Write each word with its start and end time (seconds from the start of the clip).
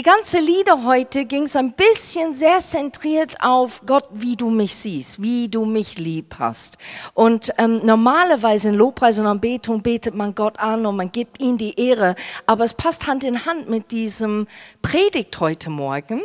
Die 0.00 0.04
ganze 0.04 0.38
Lieder 0.38 0.86
heute 0.86 1.26
ging 1.26 1.42
es 1.42 1.54
ein 1.56 1.74
bisschen 1.74 2.32
sehr 2.32 2.60
zentriert 2.60 3.36
auf 3.42 3.82
Gott, 3.84 4.08
wie 4.12 4.34
du 4.34 4.48
mich 4.48 4.74
siehst, 4.74 5.20
wie 5.20 5.50
du 5.50 5.66
mich 5.66 5.98
lieb 5.98 6.36
hast. 6.38 6.78
Und 7.12 7.52
ähm, 7.58 7.84
normalerweise 7.84 8.70
in 8.70 8.76
Lobpreis 8.76 9.18
und 9.18 9.26
Anbetung 9.26 9.82
betet 9.82 10.14
man 10.14 10.34
Gott 10.34 10.58
an 10.58 10.86
und 10.86 10.96
man 10.96 11.12
gibt 11.12 11.42
ihm 11.42 11.58
die 11.58 11.78
Ehre. 11.78 12.14
Aber 12.46 12.64
es 12.64 12.72
passt 12.72 13.06
Hand 13.06 13.24
in 13.24 13.44
Hand 13.44 13.68
mit 13.68 13.90
diesem 13.90 14.46
Predigt 14.80 15.38
heute 15.38 15.68
Morgen. 15.68 16.22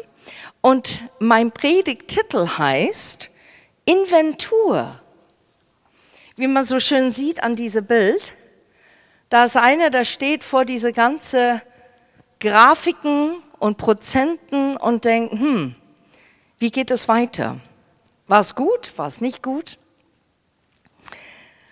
Und 0.61 1.01
mein 1.19 1.51
Predigttitel 1.51 2.47
heißt 2.57 3.29
Inventur. 3.83 5.01
Wie 6.37 6.47
man 6.47 6.63
so 6.63 6.79
schön 6.79 7.11
sieht 7.11 7.43
an 7.43 7.57
diesem 7.57 7.85
Bild, 7.85 8.35
da 9.27 9.43
ist 9.43 9.57
einer, 9.57 9.89
der 9.89 10.05
steht 10.05 10.45
vor 10.45 10.63
diese 10.63 10.93
ganze 10.93 11.61
Grafiken 12.39 13.41
und 13.65 13.77
Prozenten 13.77 14.77
und 14.77 15.05
denken, 15.05 15.39
hm, 15.39 15.75
wie 16.59 16.69
geht 16.69 16.91
es 16.91 17.07
weiter? 17.07 17.59
War 18.27 18.39
es 18.39 18.53
gut? 18.53 18.91
War 18.95 19.07
es 19.07 19.21
nicht 19.21 19.41
gut? 19.41 19.79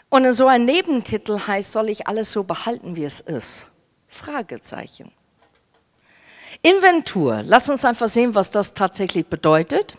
Und 0.10 0.32
so 0.34 0.48
ein 0.48 0.66
Nebentitel 0.66 1.40
heißt, 1.46 1.72
soll 1.72 1.90
ich 1.90 2.08
alles 2.08 2.32
so 2.32 2.44
behalten, 2.44 2.96
wie 2.96 3.06
es 3.06 3.22
ist? 3.22 3.68
Fragezeichen. 4.08 5.12
Inventur. 6.64 7.42
Lass 7.44 7.70
uns 7.70 7.86
einfach 7.86 8.10
sehen, 8.10 8.34
was 8.34 8.50
das 8.50 8.74
tatsächlich 8.74 9.28
bedeutet. 9.28 9.94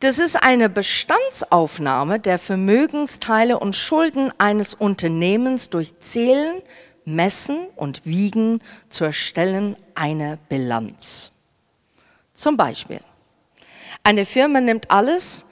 Das 0.00 0.18
ist 0.18 0.42
eine 0.42 0.68
Bestandsaufnahme 0.68 2.18
der 2.18 2.38
Vermögensteile 2.40 3.60
und 3.60 3.76
Schulden 3.76 4.32
eines 4.38 4.74
Unternehmens 4.74 5.70
durch 5.70 6.00
Zählen, 6.00 6.62
Messen 7.14 7.66
und 7.76 8.06
Wiegen 8.06 8.60
zu 8.88 9.04
erstellen 9.04 9.76
eine 9.94 10.38
Bilanz. 10.48 11.32
Zum 12.34 12.56
Beispiel, 12.56 13.00
eine 14.02 14.24
Firma 14.24 14.60
nimmt 14.60 14.90
alles, 14.90 15.44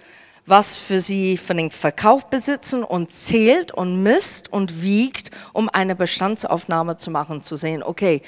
was 0.46 0.78
für 0.78 1.00
sie 1.00 1.36
von 1.36 1.58
den 1.58 1.70
Verkauf 1.70 2.30
besitzen 2.30 2.82
und 2.82 3.12
zählt 3.12 3.72
und 3.72 4.02
misst 4.02 4.50
und 4.50 4.82
wiegt, 4.82 5.30
um 5.52 5.68
eine 5.68 5.94
Bestandsaufnahme 5.94 6.96
zu 6.96 7.10
machen, 7.10 7.42
zu 7.42 7.56
sehen, 7.56 7.82
okay, 7.82 8.22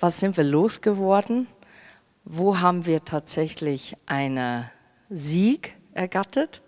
was 0.00 0.18
sind 0.18 0.36
wir 0.36 0.44
losgeworden? 0.44 1.46
Wo 2.24 2.58
haben 2.58 2.86
wir 2.86 3.04
tatsächlich 3.04 3.96
einen 4.06 4.68
Sieg 5.08 5.76
ergattert? 5.94 6.62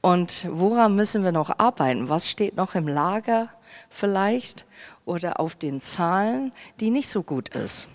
Und 0.00 0.46
woran 0.50 0.94
müssen 0.94 1.24
wir 1.24 1.32
noch 1.32 1.58
arbeiten? 1.58 2.10
Was 2.10 2.28
steht 2.28 2.56
noch 2.56 2.74
im 2.74 2.86
Lager 2.86 3.48
vielleicht 3.88 4.66
oder 5.04 5.40
auf 5.40 5.54
den 5.54 5.80
Zahlen, 5.80 6.52
die 6.80 6.90
nicht 6.90 7.08
so 7.08 7.22
gut 7.22 7.50
ist? 7.50 7.88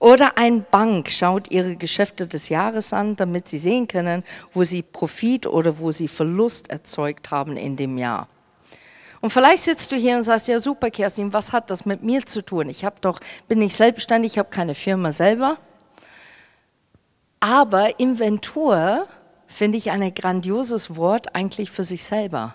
Oder 0.00 0.38
ein 0.38 0.64
Bank 0.70 1.10
schaut 1.10 1.50
ihre 1.50 1.74
Geschäfte 1.74 2.26
des 2.26 2.48
Jahres 2.48 2.92
an, 2.92 3.16
damit 3.16 3.48
sie 3.48 3.58
sehen 3.58 3.88
können, 3.88 4.22
wo 4.52 4.62
sie 4.62 4.82
Profit 4.82 5.46
oder 5.46 5.80
wo 5.80 5.90
sie 5.90 6.06
Verlust 6.06 6.70
erzeugt 6.70 7.30
haben 7.32 7.56
in 7.56 7.76
dem 7.76 7.98
Jahr. 7.98 8.28
Und 9.20 9.30
vielleicht 9.30 9.64
sitzt 9.64 9.90
du 9.90 9.96
hier 9.96 10.16
und 10.16 10.22
sagst, 10.22 10.46
ja 10.46 10.60
super, 10.60 10.90
Kerstin, 10.90 11.32
was 11.32 11.52
hat 11.52 11.70
das 11.70 11.84
mit 11.84 12.04
mir 12.04 12.24
zu 12.24 12.42
tun? 12.42 12.68
Ich 12.68 12.84
habe 12.84 12.96
doch, 13.00 13.18
bin 13.48 13.58
nicht 13.58 13.74
selbstständig, 13.74 14.34
ich 14.34 14.38
habe 14.38 14.50
keine 14.50 14.76
Firma 14.76 15.10
selber. 15.10 15.58
Aber 17.40 17.98
Inventur 17.98 19.08
finde 19.48 19.78
ich 19.78 19.90
ein 19.90 20.14
grandioses 20.14 20.96
Wort 20.96 21.34
eigentlich 21.34 21.70
für 21.72 21.82
sich 21.82 22.04
selber. 22.04 22.54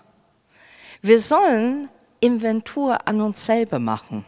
Wir 1.01 1.19
sollen 1.19 1.89
Inventur 2.23 3.07
an 3.07 3.19
uns 3.19 3.45
selber 3.45 3.79
machen. 3.79 4.25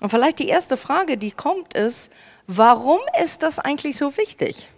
Und 0.00 0.10
vielleicht 0.10 0.40
die 0.40 0.48
erste 0.48 0.76
Frage, 0.76 1.16
die 1.16 1.30
kommt, 1.30 1.74
ist, 1.74 2.10
warum 2.48 2.98
ist 3.22 3.44
das 3.44 3.60
eigentlich 3.60 3.96
so 3.96 4.16
wichtig? 4.16 4.68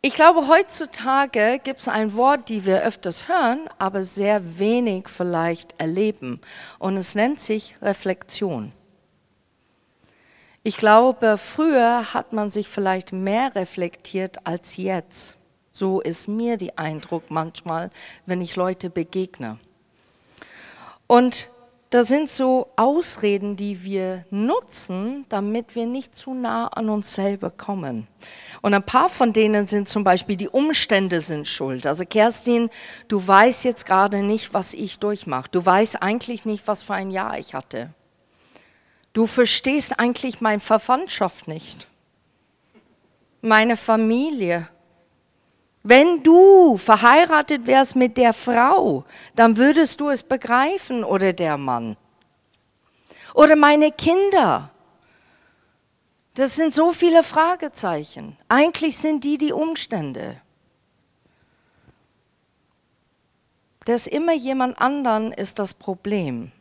Ich 0.00 0.14
glaube, 0.14 0.48
heutzutage 0.48 1.60
gibt 1.62 1.80
es 1.80 1.88
ein 1.88 2.14
Wort, 2.14 2.48
die 2.48 2.64
wir 2.64 2.82
öfters 2.82 3.28
hören, 3.28 3.68
aber 3.78 4.04
sehr 4.04 4.58
wenig 4.58 5.08
vielleicht 5.08 5.78
erleben. 5.78 6.40
Und 6.78 6.96
es 6.96 7.14
nennt 7.14 7.40
sich 7.40 7.74
Reflexion. 7.82 8.72
Ich 10.62 10.76
glaube, 10.76 11.36
früher 11.36 12.14
hat 12.14 12.32
man 12.32 12.50
sich 12.50 12.68
vielleicht 12.68 13.12
mehr 13.12 13.54
reflektiert 13.54 14.46
als 14.46 14.76
jetzt. 14.76 15.36
So 15.72 16.00
ist 16.00 16.26
mir 16.26 16.56
der 16.56 16.78
Eindruck 16.78 17.30
manchmal, 17.30 17.90
wenn 18.26 18.40
ich 18.40 18.56
Leute 18.56 18.90
begegne. 18.90 19.58
Und 21.08 21.48
das 21.90 22.08
sind 22.08 22.28
so 22.28 22.68
Ausreden, 22.76 23.56
die 23.56 23.82
wir 23.82 24.26
nutzen, 24.30 25.24
damit 25.30 25.74
wir 25.74 25.86
nicht 25.86 26.14
zu 26.14 26.34
nah 26.34 26.68
an 26.68 26.90
uns 26.90 27.14
selber 27.14 27.50
kommen. 27.50 28.06
Und 28.60 28.74
ein 28.74 28.82
paar 28.82 29.08
von 29.08 29.32
denen 29.32 29.66
sind 29.66 29.88
zum 29.88 30.04
Beispiel, 30.04 30.36
die 30.36 30.50
Umstände 30.50 31.22
sind 31.22 31.48
schuld. 31.48 31.86
Also 31.86 32.04
Kerstin, 32.04 32.68
du 33.08 33.26
weißt 33.26 33.64
jetzt 33.64 33.86
gerade 33.86 34.22
nicht, 34.22 34.52
was 34.52 34.74
ich 34.74 34.98
durchmache. 34.98 35.48
Du 35.50 35.64
weißt 35.64 36.02
eigentlich 36.02 36.44
nicht, 36.44 36.68
was 36.68 36.82
für 36.82 36.94
ein 36.94 37.10
Jahr 37.10 37.38
ich 37.38 37.54
hatte. 37.54 37.90
Du 39.14 39.26
verstehst 39.26 39.98
eigentlich 39.98 40.42
meine 40.42 40.60
Verwandtschaft 40.60 41.48
nicht. 41.48 41.88
Meine 43.40 43.76
Familie. 43.76 44.68
Wenn 45.90 46.22
du 46.22 46.76
verheiratet 46.76 47.66
wärst 47.66 47.96
mit 47.96 48.18
der 48.18 48.34
Frau, 48.34 49.06
dann 49.34 49.56
würdest 49.56 50.02
du 50.02 50.10
es 50.10 50.22
begreifen 50.22 51.02
oder 51.02 51.32
der 51.32 51.56
Mann. 51.56 51.96
Oder 53.32 53.56
meine 53.56 53.90
Kinder. 53.90 54.70
Das 56.34 56.56
sind 56.56 56.74
so 56.74 56.92
viele 56.92 57.22
Fragezeichen. 57.22 58.36
Eigentlich 58.48 58.98
sind 58.98 59.24
die 59.24 59.38
die 59.38 59.54
Umstände. 59.54 60.38
Das 63.86 64.06
immer 64.06 64.34
jemand 64.34 64.78
anderen 64.78 65.32
ist 65.32 65.58
das 65.58 65.72
Problem. 65.72 66.52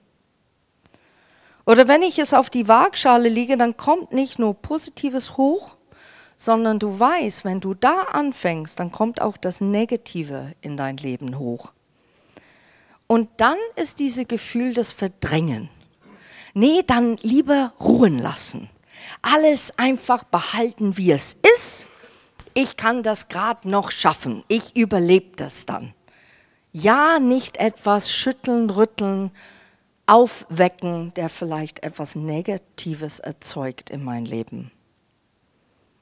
Oder 1.66 1.90
wenn 1.90 2.02
ich 2.02 2.18
es 2.18 2.34
auf 2.34 2.50
die 2.50 2.70
Waagschale 2.70 3.28
liege, 3.28 3.58
dann 3.58 3.76
kommt 3.76 4.14
nicht 4.14 4.40
nur 4.40 4.54
Positives 4.54 5.36
hoch, 5.36 5.77
sondern 6.38 6.78
du 6.78 6.98
weißt, 6.98 7.44
wenn 7.44 7.59
du 7.59 7.74
da 7.74 8.03
anfängst, 8.03 8.80
dann 8.80 8.92
kommt 8.92 9.22
auch 9.22 9.36
das 9.36 9.59
Negative 9.59 10.53
in 10.62 10.78
dein 10.78 10.96
Leben 10.98 11.40
hoch. 11.40 11.74
Und 13.08 13.30
dann 13.38 13.58
ist 13.75 14.00
dieses 14.00 14.28
Gefühl 14.28 14.74
des 14.74 14.92
Verdrängen. 14.92 15.70
Nee, 16.53 16.84
dann 16.86 17.18
lieber 17.18 17.74
ruhen 17.80 18.20
lassen. 18.20 18.70
Alles 19.22 19.78
einfach 19.78 20.24
behalten, 20.24 20.98
wie 20.98 21.12
es 21.12 21.36
ist. 21.56 21.88
Ich 22.54 22.78
kann 22.78 23.04
das 23.04 23.30
gerade 23.30 23.69
noch 23.69 23.92
schaffen. 23.92 24.44
Ich 24.48 24.75
überlebe 24.75 25.36
das 25.36 25.66
dann. 25.66 25.94
Ja, 26.72 27.19
nicht 27.19 27.58
etwas 27.58 28.12
schütteln, 28.12 28.69
rütteln, 28.69 29.31
aufwecken, 30.06 31.14
der 31.16 31.30
vielleicht 31.30 31.84
etwas 31.84 32.16
Negatives 32.16 33.19
erzeugt 33.19 33.90
in 33.90 34.04
mein 34.04 34.25
Leben. 34.25 34.72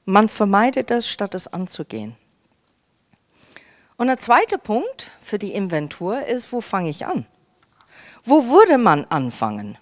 Man 0.06 0.28
vermeidet 0.28 0.90
es, 0.92 1.10
statt 1.10 1.34
es 1.34 1.48
anzugehen. 1.48 2.16
Und 3.96 4.06
der 4.06 4.18
zweite 4.18 4.56
Punkt 4.56 5.10
für 5.20 5.38
die 5.38 5.52
Inventur 5.52 6.24
ist, 6.26 6.52
wo 6.52 6.60
fange 6.60 6.90
ich 6.90 7.06
an? 7.06 7.26
Wo 8.22 8.44
würde 8.44 8.78
man 8.78 9.04
anfangen? 9.06 9.76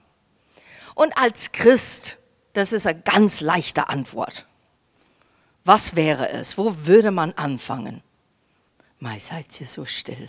Und 0.95 1.17
als 1.19 1.53
Christ, 1.53 2.17
das 2.55 2.73
ist 2.73 2.87
eine 2.87 3.01
ganz 3.01 3.43
leichte 3.43 3.89
Antwort. 3.89 4.47
Was 5.65 5.95
wäre 5.95 6.31
es? 6.31 6.57
Wo 6.57 6.75
würde 6.87 7.11
man 7.11 7.33
anfangen? 7.33 8.03
Mei, 9.01 9.19
seid 9.19 9.61
ihr 9.61 9.67
so 9.67 9.85
still. 9.85 10.29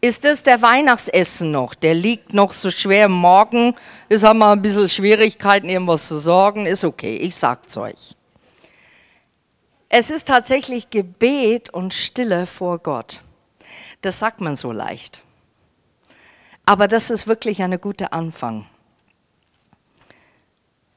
Ist 0.00 0.24
das 0.24 0.42
der 0.42 0.60
Weihnachtsessen 0.62 1.50
noch? 1.50 1.74
Der 1.74 1.94
liegt 1.94 2.34
noch 2.34 2.52
so 2.52 2.70
schwer 2.70 3.08
Morgen. 3.08 3.74
Ist 4.08 4.24
haben 4.24 4.38
wir 4.38 4.50
ein 4.52 4.62
bisschen 4.62 4.88
Schwierigkeiten, 4.88 5.68
irgendwas 5.68 6.06
zu 6.06 6.18
sorgen. 6.18 6.66
Ist 6.66 6.84
okay, 6.84 7.16
ich 7.16 7.34
sag's 7.34 7.76
euch. 7.76 8.14
Es 9.88 10.10
ist 10.10 10.28
tatsächlich 10.28 10.90
Gebet 10.90 11.70
und 11.70 11.94
Stille 11.94 12.46
vor 12.46 12.78
Gott. 12.78 13.22
Das 14.02 14.18
sagt 14.18 14.40
man 14.40 14.56
so 14.56 14.72
leicht. 14.72 15.22
Aber 16.66 16.88
das 16.88 17.10
ist 17.10 17.26
wirklich 17.26 17.62
ein 17.62 17.80
guter 17.80 18.12
Anfang. 18.12 18.66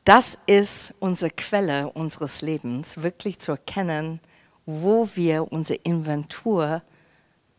Das 0.03 0.39
ist 0.47 0.95
unsere 0.99 1.29
Quelle 1.29 1.91
unseres 1.91 2.41
Lebens, 2.41 3.03
wirklich 3.03 3.39
zu 3.39 3.51
erkennen, 3.51 4.19
wo 4.65 5.07
wir 5.13 5.51
unsere 5.51 5.79
Inventur 5.83 6.81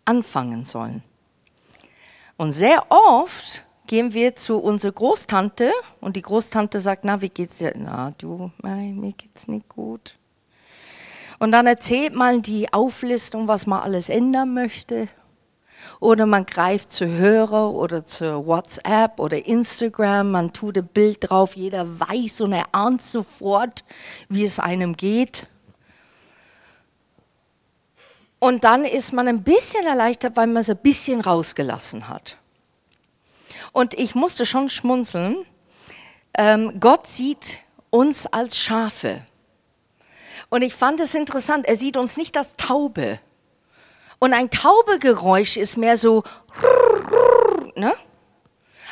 anfangen 0.05 0.65
sollen. 0.65 1.05
Und 2.41 2.53
sehr 2.53 2.91
oft 2.91 3.65
gehen 3.87 4.15
wir 4.15 4.35
zu 4.35 4.61
unserer 4.61 4.93
Großtante 4.93 5.73
und 6.01 6.17
die 6.17 6.23
Großtante 6.23 6.81
sagt, 6.81 7.05
na, 7.05 7.21
wie 7.21 7.29
geht's 7.29 7.59
dir? 7.59 7.75
Na, 7.77 8.15
du, 8.17 8.51
nein, 8.63 8.99
mir 8.99 9.13
geht's 9.13 9.47
nicht 9.47 9.69
gut. 9.69 10.15
Und 11.39 11.53
dann 11.53 11.67
erzählt 11.67 12.15
man 12.15 12.41
die 12.41 12.73
Auflistung, 12.73 13.47
was 13.47 13.67
man 13.67 13.83
alles 13.83 14.09
ändern 14.09 14.55
möchte. 14.55 15.09
Oder 16.01 16.25
man 16.25 16.47
greift 16.47 16.93
zu 16.93 17.07
Hörer 17.07 17.75
oder 17.75 18.07
zu 18.07 18.47
WhatsApp 18.47 19.21
oder 19.21 19.45
Instagram, 19.45 20.31
man 20.31 20.55
tut 20.55 20.79
ein 20.79 20.87
Bild 20.87 21.29
drauf, 21.29 21.57
jeder 21.57 22.01
weiß 22.01 22.41
und 22.41 22.55
erahnt 22.55 23.03
sofort, 23.03 23.85
wie 24.31 24.45
es 24.45 24.59
einem 24.59 24.97
geht. 24.97 25.47
Und 28.41 28.65
dann 28.65 28.85
ist 28.85 29.13
man 29.13 29.29
ein 29.29 29.43
bisschen 29.43 29.87
erleichtert, 29.87 30.37
weil 30.37 30.49
man 30.49 30.63
es 30.63 30.71
ein 30.71 30.79
bisschen 30.79 31.21
rausgelassen 31.21 32.09
hat. 32.09 32.39
Und 33.73 33.95
ich 33.95 34.15
musste 34.15 34.47
schon 34.47 34.69
schmunzeln. 34.69 35.37
Ähm, 36.37 36.81
Gott 36.81 37.07
sieht 37.07 37.61
uns 37.91 38.27
als 38.27 38.59
Schafe. 38.59 39.23
Und 40.49 40.63
ich 40.63 40.75
fand 40.75 40.99
es 41.01 41.15
interessant, 41.15 41.67
er 41.67 41.77
sieht 41.77 41.97
uns 41.97 42.17
nicht 42.17 42.37
als 42.37 42.57
Taube. 42.57 43.21
Und 44.19 44.33
ein 44.33 44.51
Taubegeräusch 44.51 45.57
ist 45.57 45.77
mehr 45.77 45.97
so, 45.97 46.25
ne? 47.75 47.93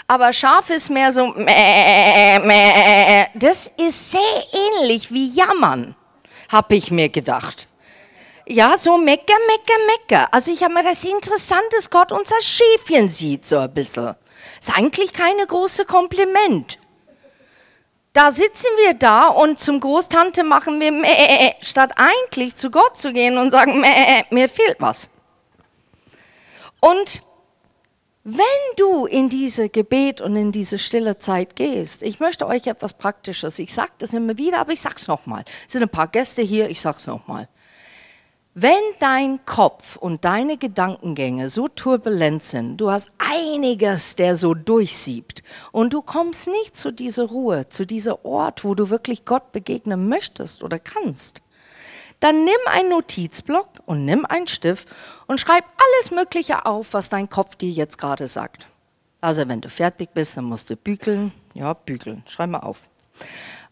Aber 0.06 0.32
Schaf 0.32 0.70
ist 0.70 0.88
mehr 0.88 1.12
so, 1.12 1.34
das 3.34 3.70
ist 3.76 4.10
sehr 4.10 4.20
ähnlich 4.80 5.12
wie 5.12 5.28
Jammern, 5.28 5.96
habe 6.48 6.76
ich 6.76 6.90
mir 6.90 7.10
gedacht. 7.10 7.68
Ja, 8.50 8.78
so 8.78 8.96
mecker, 8.96 9.36
mecker, 9.46 9.78
mecker. 9.86 10.28
Also 10.32 10.50
ich 10.50 10.62
habe 10.62 10.72
mir 10.72 10.82
das 10.82 11.04
interessant, 11.04 11.66
dass 11.72 11.90
Gott 11.90 12.12
unser 12.12 12.40
Schäfchen 12.40 13.10
sieht, 13.10 13.46
so 13.46 13.58
ein 13.58 13.74
bisschen. 13.74 14.14
Ist 14.58 14.74
eigentlich 14.74 15.12
keine 15.12 15.46
große 15.46 15.84
Kompliment. 15.84 16.78
Da 18.14 18.32
sitzen 18.32 18.68
wir 18.78 18.94
da 18.94 19.28
und 19.28 19.60
zum 19.60 19.80
Großtante 19.80 20.44
machen 20.44 20.80
wir 20.80 20.92
meh, 20.92 21.56
statt 21.60 21.92
eigentlich 21.96 22.56
zu 22.56 22.70
Gott 22.70 22.98
zu 22.98 23.12
gehen 23.12 23.36
und 23.36 23.50
sagen, 23.50 23.82
meh, 23.82 24.24
mir 24.30 24.48
fehlt 24.48 24.76
was. 24.78 25.10
Und 26.80 27.22
wenn 28.24 28.44
du 28.78 29.04
in 29.04 29.28
diese 29.28 29.68
Gebet 29.68 30.22
und 30.22 30.36
in 30.36 30.52
diese 30.52 30.78
stille 30.78 31.18
Zeit 31.18 31.54
gehst, 31.54 32.02
ich 32.02 32.18
möchte 32.18 32.46
euch 32.46 32.66
etwas 32.66 32.94
Praktisches, 32.94 33.58
ich 33.58 33.74
sage 33.74 33.92
das 33.98 34.14
immer 34.14 34.38
wieder, 34.38 34.60
aber 34.60 34.72
ich 34.72 34.80
sage 34.80 34.96
es 34.96 35.06
nochmal. 35.06 35.44
Es 35.66 35.74
sind 35.74 35.82
ein 35.82 35.90
paar 35.90 36.08
Gäste 36.08 36.40
hier, 36.40 36.70
ich 36.70 36.80
sage 36.80 36.96
es 36.96 37.06
nochmal. 37.06 37.46
Wenn 38.60 38.72
dein 38.98 39.46
Kopf 39.46 39.94
und 39.94 40.24
deine 40.24 40.56
Gedankengänge 40.56 41.48
so 41.48 41.68
turbulent 41.68 42.42
sind, 42.44 42.78
du 42.78 42.90
hast 42.90 43.08
einiges, 43.18 44.16
der 44.16 44.34
so 44.34 44.52
durchsiebt 44.52 45.44
und 45.70 45.92
du 45.92 46.02
kommst 46.02 46.48
nicht 46.48 46.76
zu 46.76 46.90
dieser 46.90 47.26
Ruhe, 47.26 47.68
zu 47.68 47.86
diesem 47.86 48.16
Ort, 48.24 48.64
wo 48.64 48.74
du 48.74 48.90
wirklich 48.90 49.24
Gott 49.24 49.52
begegnen 49.52 50.08
möchtest 50.08 50.64
oder 50.64 50.80
kannst, 50.80 51.40
dann 52.18 52.42
nimm 52.42 52.58
einen 52.66 52.88
Notizblock 52.88 53.68
und 53.86 54.04
nimm 54.04 54.26
einen 54.26 54.48
Stift 54.48 54.88
und 55.28 55.38
schreib 55.38 55.62
alles 55.76 56.10
Mögliche 56.10 56.66
auf, 56.66 56.94
was 56.94 57.10
dein 57.10 57.30
Kopf 57.30 57.54
dir 57.54 57.70
jetzt 57.70 57.96
gerade 57.96 58.26
sagt. 58.26 58.66
Also 59.20 59.46
wenn 59.46 59.60
du 59.60 59.68
fertig 59.68 60.08
bist, 60.14 60.36
dann 60.36 60.46
musst 60.46 60.68
du 60.68 60.74
bügeln. 60.74 61.30
Ja, 61.54 61.74
bügeln. 61.74 62.24
Schreib 62.26 62.50
mal 62.50 62.58
auf. 62.58 62.90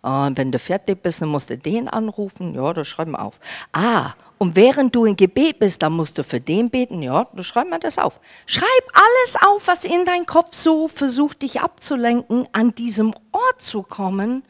Und 0.02 0.38
wenn 0.38 0.52
du 0.52 0.60
fertig 0.60 1.02
bist, 1.02 1.20
dann 1.20 1.28
musst 1.28 1.50
du 1.50 1.58
den 1.58 1.88
anrufen. 1.88 2.54
Ja, 2.54 2.72
das 2.72 2.86
schreib 2.86 3.08
mal 3.08 3.18
auf. 3.18 3.40
Ah, 3.72 4.14
und 4.38 4.54
während 4.54 4.94
du 4.94 5.06
im 5.06 5.16
Gebet 5.16 5.58
bist, 5.58 5.82
dann 5.82 5.94
musst 5.94 6.18
du 6.18 6.24
für 6.24 6.40
den 6.40 6.68
beten. 6.68 7.02
Ja, 7.02 7.26
du 7.32 7.42
schreib 7.42 7.68
mal 7.68 7.78
das 7.78 7.98
auf. 7.98 8.20
Schreib 8.44 8.84
alles 8.92 9.42
auf, 9.42 9.66
was 9.66 9.84
in 9.84 10.04
dein 10.04 10.26
Kopf 10.26 10.54
so 10.54 10.88
versucht, 10.88 11.42
dich 11.42 11.60
abzulenken, 11.60 12.46
an 12.52 12.74
diesem 12.74 13.14
Ort 13.32 13.62
zu 13.62 13.82
kommen, 13.82 14.44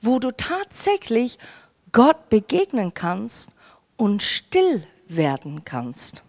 wo 0.00 0.18
du 0.18 0.30
tatsächlich 0.30 1.38
Gott 1.92 2.28
begegnen 2.28 2.92
kannst 2.92 3.50
und 3.96 4.22
still 4.22 4.86
werden 5.08 5.64
kannst. 5.64 6.22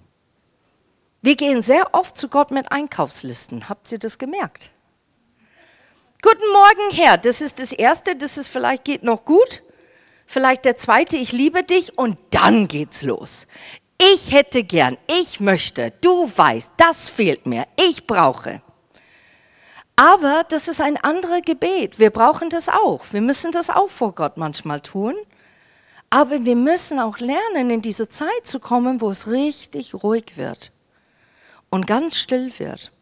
Wir 1.22 1.36
gehen 1.36 1.62
sehr 1.62 1.94
oft 1.94 2.18
zu 2.18 2.30
Gott 2.30 2.50
mit 2.52 2.72
Einkaufslisten. 2.72 3.70
Habt 3.70 3.92
ihr 3.92 4.00
das 4.00 4.18
gemerkt? 4.18 4.72
Guten 6.24 6.52
Morgen, 6.54 6.96
Herr. 6.96 7.18
Das 7.18 7.42
ist 7.42 7.60
das 7.60 7.74
Erste, 7.74 8.16
das 8.16 8.38
ist 8.38 8.48
vielleicht 8.48 8.86
geht 8.86 9.04
noch 9.04 9.26
gut. 9.26 9.62
Vielleicht 10.32 10.64
der 10.64 10.78
Zweite, 10.78 11.18
ich 11.18 11.34
liebe 11.34 11.62
dich 11.62 11.98
und 11.98 12.18
dann 12.30 12.70
geht's 12.70 13.04
los. 13.04 13.48
Ich 14.02 14.32
hätte 14.32 14.64
gern, 14.64 14.98
ich 15.06 15.42
möchte, 15.42 15.92
du 16.00 16.32
weißt, 16.34 16.72
das 16.78 17.10
fehlt 17.10 17.46
mir, 17.46 17.68
ich 17.76 18.08
brauche. 18.08 18.62
Aber 19.98 20.46
das 20.48 20.70
ist 20.70 20.80
ein 20.80 20.96
anderes 20.96 21.42
Gebet. 21.42 22.00
Wir 22.00 22.12
brauchen 22.12 22.50
das 22.50 22.70
auch. 22.70 23.04
Wir 23.12 23.20
müssen 23.20 23.52
das 23.52 23.70
auch 23.70 23.90
vor 23.90 24.16
Gott 24.16 24.38
manchmal 24.38 24.80
tun. 24.80 25.16
Aber 26.10 26.46
wir 26.46 26.56
müssen 26.56 27.02
auch 27.02 27.18
lernen, 27.18 27.70
in 27.70 27.82
diese 27.82 28.08
Zeit 28.08 28.46
zu 28.46 28.62
kommen, 28.62 29.02
wo 29.02 29.12
es 29.12 29.28
richtig 29.28 29.94
ruhig 29.96 30.38
wird 30.38 30.72
und 31.70 31.88
ganz 31.88 32.16
still 32.16 32.58
wird. 32.58 32.94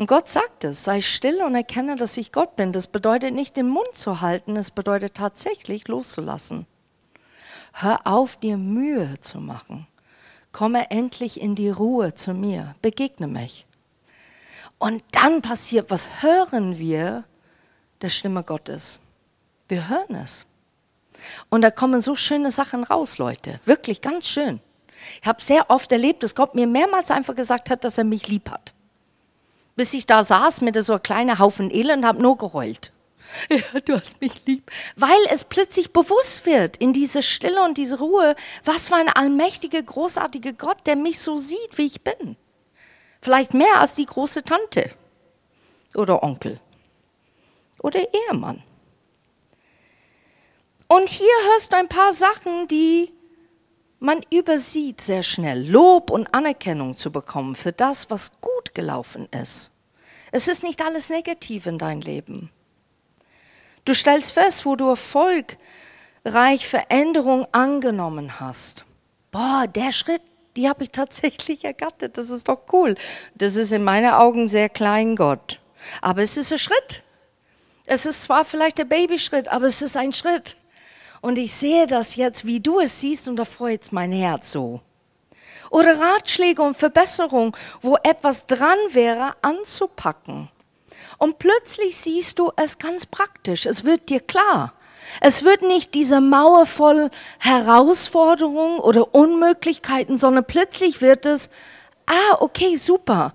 Und 0.00 0.06
Gott 0.06 0.30
sagt 0.30 0.64
es, 0.64 0.82
sei 0.82 1.02
still 1.02 1.42
und 1.42 1.54
erkenne, 1.54 1.94
dass 1.94 2.16
ich 2.16 2.32
Gott 2.32 2.56
bin. 2.56 2.72
Das 2.72 2.86
bedeutet 2.86 3.34
nicht 3.34 3.58
den 3.58 3.68
Mund 3.68 3.90
zu 3.92 4.22
halten, 4.22 4.56
es 4.56 4.70
bedeutet 4.70 5.14
tatsächlich 5.14 5.88
loszulassen. 5.88 6.64
Hör 7.74 8.06
auf, 8.06 8.36
dir 8.36 8.56
Mühe 8.56 9.20
zu 9.20 9.40
machen. 9.40 9.86
Komme 10.52 10.90
endlich 10.90 11.38
in 11.38 11.54
die 11.54 11.68
Ruhe 11.68 12.14
zu 12.14 12.32
mir, 12.32 12.74
begegne 12.80 13.26
mich. 13.26 13.66
Und 14.78 15.04
dann 15.12 15.42
passiert, 15.42 15.90
was 15.90 16.22
hören 16.22 16.78
wir 16.78 17.24
der 18.00 18.08
Stimme 18.08 18.42
Gottes? 18.42 19.00
Wir 19.68 19.90
hören 19.90 20.14
es. 20.14 20.46
Und 21.50 21.60
da 21.60 21.70
kommen 21.70 22.00
so 22.00 22.16
schöne 22.16 22.50
Sachen 22.50 22.84
raus, 22.84 23.18
Leute. 23.18 23.60
Wirklich 23.66 24.00
ganz 24.00 24.26
schön. 24.26 24.60
Ich 25.20 25.28
habe 25.28 25.42
sehr 25.42 25.68
oft 25.68 25.92
erlebt, 25.92 26.22
dass 26.22 26.34
Gott 26.34 26.54
mir 26.54 26.66
mehrmals 26.66 27.10
einfach 27.10 27.34
gesagt 27.34 27.68
hat, 27.68 27.84
dass 27.84 27.98
er 27.98 28.04
mich 28.04 28.28
lieb 28.28 28.50
hat. 28.50 28.72
Bis 29.80 29.94
ich 29.94 30.04
da 30.04 30.22
saß 30.22 30.60
mit 30.60 30.76
so 30.84 30.92
einem 30.92 31.02
kleinen 31.02 31.38
Haufen 31.38 31.70
Elend 31.70 32.04
habe 32.04 32.20
nur 32.20 32.36
geheult. 32.36 32.92
Ja, 33.48 33.80
du 33.80 33.94
hast 33.94 34.20
mich 34.20 34.44
lieb. 34.44 34.70
Weil 34.94 35.18
es 35.30 35.44
plötzlich 35.44 35.94
bewusst 35.94 36.44
wird, 36.44 36.76
in 36.76 36.92
diese 36.92 37.22
Stille 37.22 37.62
und 37.62 37.78
diese 37.78 37.98
Ruhe, 37.98 38.36
was 38.62 38.88
für 38.88 38.96
ein 38.96 39.08
allmächtiger, 39.08 39.82
großartiger 39.82 40.52
Gott, 40.52 40.76
der 40.84 40.96
mich 40.96 41.18
so 41.18 41.38
sieht, 41.38 41.78
wie 41.78 41.86
ich 41.86 42.02
bin. 42.02 42.36
Vielleicht 43.22 43.54
mehr 43.54 43.80
als 43.80 43.94
die 43.94 44.04
große 44.04 44.42
Tante 44.42 44.90
oder 45.94 46.22
Onkel 46.22 46.60
oder 47.82 48.00
Ehemann. 48.28 48.62
Und 50.88 51.08
hier 51.08 51.34
hörst 51.52 51.72
du 51.72 51.76
ein 51.78 51.88
paar 51.88 52.12
Sachen, 52.12 52.68
die 52.68 53.14
man 54.02 54.22
übersieht 54.30 55.00
sehr 55.02 55.22
schnell. 55.22 55.70
Lob 55.70 56.10
und 56.10 56.34
Anerkennung 56.34 56.96
zu 56.96 57.12
bekommen 57.12 57.54
für 57.54 57.72
das, 57.72 58.10
was 58.10 58.40
gut 58.40 58.74
gelaufen 58.74 59.28
ist. 59.30 59.69
Es 60.32 60.48
ist 60.48 60.62
nicht 60.62 60.82
alles 60.82 61.10
negativ 61.10 61.66
in 61.66 61.78
dein 61.78 62.00
Leben. 62.00 62.50
Du 63.84 63.94
stellst 63.94 64.32
fest, 64.32 64.66
wo 64.66 64.76
du 64.76 64.88
erfolgreich 64.88 66.66
Veränderung 66.66 67.46
angenommen 67.52 68.40
hast. 68.40 68.84
Boah, 69.30 69.66
der 69.66 69.92
Schritt, 69.92 70.22
die 70.56 70.68
habe 70.68 70.84
ich 70.84 70.90
tatsächlich 70.90 71.64
ergattert. 71.64 72.18
Das 72.18 72.30
ist 72.30 72.48
doch 72.48 72.62
cool. 72.72 72.94
Das 73.34 73.56
ist 73.56 73.72
in 73.72 73.84
meinen 73.84 74.12
Augen 74.12 74.48
sehr 74.48 74.68
klein, 74.68 75.16
Gott. 75.16 75.60
Aber 76.02 76.22
es 76.22 76.36
ist 76.36 76.52
ein 76.52 76.58
Schritt. 76.58 77.02
Es 77.86 78.06
ist 78.06 78.22
zwar 78.22 78.44
vielleicht 78.44 78.78
der 78.78 78.84
Babyschritt, 78.84 79.48
aber 79.48 79.66
es 79.66 79.82
ist 79.82 79.96
ein 79.96 80.12
Schritt. 80.12 80.56
Und 81.20 81.38
ich 81.38 81.52
sehe 81.52 81.86
das 81.86 82.16
jetzt, 82.16 82.46
wie 82.46 82.60
du 82.60 82.80
es 82.80 83.00
siehst, 83.00 83.28
und 83.28 83.36
da 83.36 83.44
freut 83.44 83.92
mein 83.92 84.12
Herz 84.12 84.52
so. 84.52 84.80
Oder 85.70 85.98
Ratschläge 85.98 86.62
und 86.62 86.76
Verbesserungen, 86.76 87.52
wo 87.80 87.96
etwas 88.02 88.46
dran 88.46 88.78
wäre, 88.90 89.32
anzupacken. 89.42 90.48
Und 91.18 91.38
plötzlich 91.38 91.96
siehst 91.96 92.38
du 92.38 92.52
es 92.56 92.78
ganz 92.78 93.06
praktisch. 93.06 93.66
Es 93.66 93.84
wird 93.84 94.08
dir 94.08 94.20
klar. 94.20 94.74
Es 95.20 95.44
wird 95.44 95.62
nicht 95.62 95.94
diese 95.94 96.20
Mauer 96.20 96.66
voll 96.66 97.10
Herausforderungen 97.38 98.78
oder 98.78 99.14
Unmöglichkeiten, 99.14 100.18
sondern 100.18 100.44
plötzlich 100.44 101.00
wird 101.00 101.26
es, 101.26 101.50
ah, 102.06 102.36
okay, 102.40 102.76
super. 102.76 103.34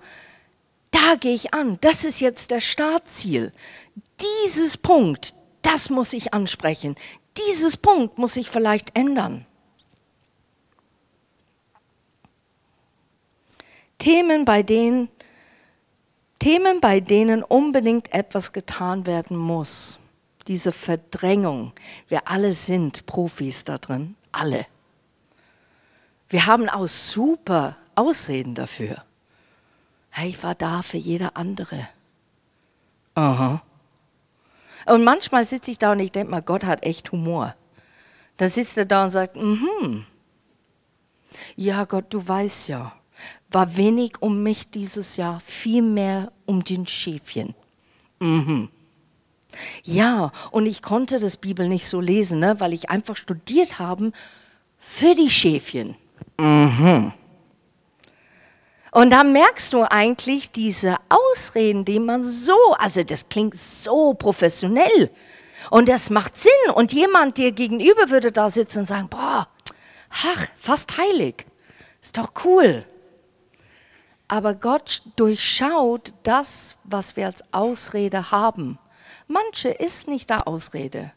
Da 0.92 1.16
gehe 1.20 1.34
ich 1.34 1.54
an. 1.54 1.78
Das 1.82 2.06
ist 2.06 2.22
jetzt 2.22 2.52
der 2.52 2.62
Startziel. 2.62 3.52
Dieses 4.22 4.78
Punkt, 4.78 5.34
das 5.62 5.90
muss 5.90 6.14
ich 6.14 6.34
ansprechen 6.34 6.96
dieses 7.38 7.78
Punkt 7.78 8.18
muss 8.18 8.36
sich 8.36 8.50
vielleicht 8.50 8.96
ändern. 8.96 9.46
Themen, 13.98 14.46
bei 14.46 14.64
denen, 14.64 15.10
Themen, 16.40 16.82
bei 16.82 17.00
denen 17.00 17.44
unbedingt 17.44 18.14
etwas 18.14 18.54
getan 18.54 19.06
werden 19.06 19.38
muss. 19.38 20.00
Diese 20.48 20.72
Verdrängung. 20.72 21.74
Wir 22.08 22.28
alle 22.28 22.54
sind 22.54 23.06
Profis 23.06 23.64
da 23.64 23.78
drin. 23.78 24.16
Alle. 24.32 24.66
Wir 26.30 26.46
haben 26.46 26.70
auch 26.70 26.88
super 26.88 27.78
Ausreden 27.96 28.56
dafür. 28.56 29.04
Hey, 30.10 30.30
ich 30.30 30.44
war 30.44 30.56
da 30.56 30.82
für 30.82 30.98
jeder 30.98 31.36
andere. 31.36 31.88
Aha. 33.16 33.62
Und 34.86 35.04
manchmal 35.04 35.46
sitze 35.46 35.72
ich 35.72 35.80
da 35.80 35.94
und 35.94 36.00
ich 36.00 36.12
denke 36.12 36.32
mal, 36.32 36.42
Gott 36.42 36.64
hat 36.64 36.84
echt 36.86 37.12
Humor. 37.12 37.56
Da 38.38 38.50
sitzt 38.50 38.78
er 38.78 38.86
da 38.86 39.06
und 39.06 39.10
sagt, 39.10 39.36
mhm. 39.36 40.06
Ja, 41.56 41.86
Gott, 41.86 42.06
du 42.10 42.26
weißt 42.26 42.70
ja. 42.70 42.94
War 43.52 43.78
wenig 43.78 44.22
um 44.22 44.44
mich 44.44 44.70
dieses 44.70 45.18
Jahr, 45.18 45.40
viel 45.40 45.82
mehr 45.82 46.32
um 46.46 46.64
den 46.64 46.88
Schäfchen. 46.88 47.56
Mhm. 48.20 48.70
Ja, 49.84 50.32
und 50.52 50.66
ich 50.66 50.82
konnte 50.82 51.20
das 51.20 51.38
Bibel 51.38 51.68
nicht 51.70 51.88
so 51.88 52.02
lesen, 52.02 52.40
ne, 52.40 52.60
weil 52.60 52.74
ich 52.74 52.90
einfach 52.90 53.16
studiert 53.16 53.80
habe 53.80 54.12
für 54.78 55.16
die 55.16 55.30
Schäfchen. 55.30 55.96
Mhm. 56.38 57.14
Und 58.92 59.10
da 59.10 59.24
merkst 59.24 59.74
du 59.74 59.84
eigentlich 59.84 60.52
diese 60.52 60.96
Ausreden, 61.10 61.84
die 61.84 62.00
man 62.00 62.24
so, 62.24 62.56
also 62.78 63.04
das 63.04 63.28
klingt 63.28 63.60
so 63.60 64.14
professionell 64.14 65.10
und 65.70 65.90
das 65.90 66.10
macht 66.10 66.40
Sinn. 66.40 66.52
Und 66.74 66.94
jemand 66.94 67.38
dir 67.38 67.52
gegenüber 67.52 68.10
würde 68.10 68.32
da 68.32 68.50
sitzen 68.50 68.80
und 68.80 68.86
sagen, 68.86 69.10
boah, 69.10 69.48
ach, 70.10 70.48
fast 70.58 70.98
heilig. 70.98 71.46
Ist 72.02 72.18
doch 72.18 72.32
cool. 72.46 72.86
Aber 74.28 74.56
Gott 74.56 75.04
durchschaut 75.16 76.14
das, 76.24 76.76
was 76.84 77.16
wir 77.16 77.28
als 77.28 77.44
Ausrede 77.54 78.32
haben. 78.32 78.80
Manche 79.28 79.70
ist 79.70 80.08
nicht 80.08 80.30
der 80.30 80.48
Ausrede. 80.48 81.12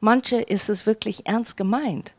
Manche 0.00 0.40
ist 0.40 0.68
es 0.68 0.86
wirklich 0.86 1.26
ernst 1.26 1.56
gemeint. 1.56 2.14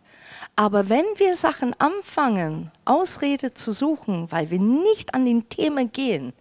Aber 0.56 0.90
wenn 0.90 1.06
wir 1.18 1.36
Sachen 1.36 1.74
anfangen, 1.80 2.72
Ausrede 2.86 3.54
zu 3.54 3.72
suchen, 3.72 4.32
weil 4.32 4.50
wir 4.52 4.60
nicht 4.60 5.14
an 5.14 5.26
den 5.26 5.50
Themen 5.50 5.92
gehen, 5.92 6.34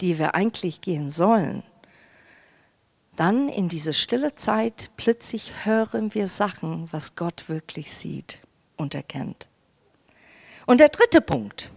die 0.00 0.18
wir 0.18 0.34
eigentlich 0.34 0.80
gehen 0.80 1.10
sollen, 1.10 1.62
dann 3.16 3.48
in 3.48 3.68
diese 3.68 3.92
stille 3.92 4.34
Zeit 4.34 4.90
plötzlich 4.96 5.64
hören 5.64 6.14
wir 6.14 6.28
Sachen, 6.28 6.88
was 6.92 7.14
Gott 7.14 7.48
wirklich 7.48 7.92
sieht 7.92 8.40
und 8.76 8.94
erkennt. 8.94 9.48
Und 10.66 10.80
der 10.80 10.88
dritte 10.88 11.20
Punkt. 11.20 11.70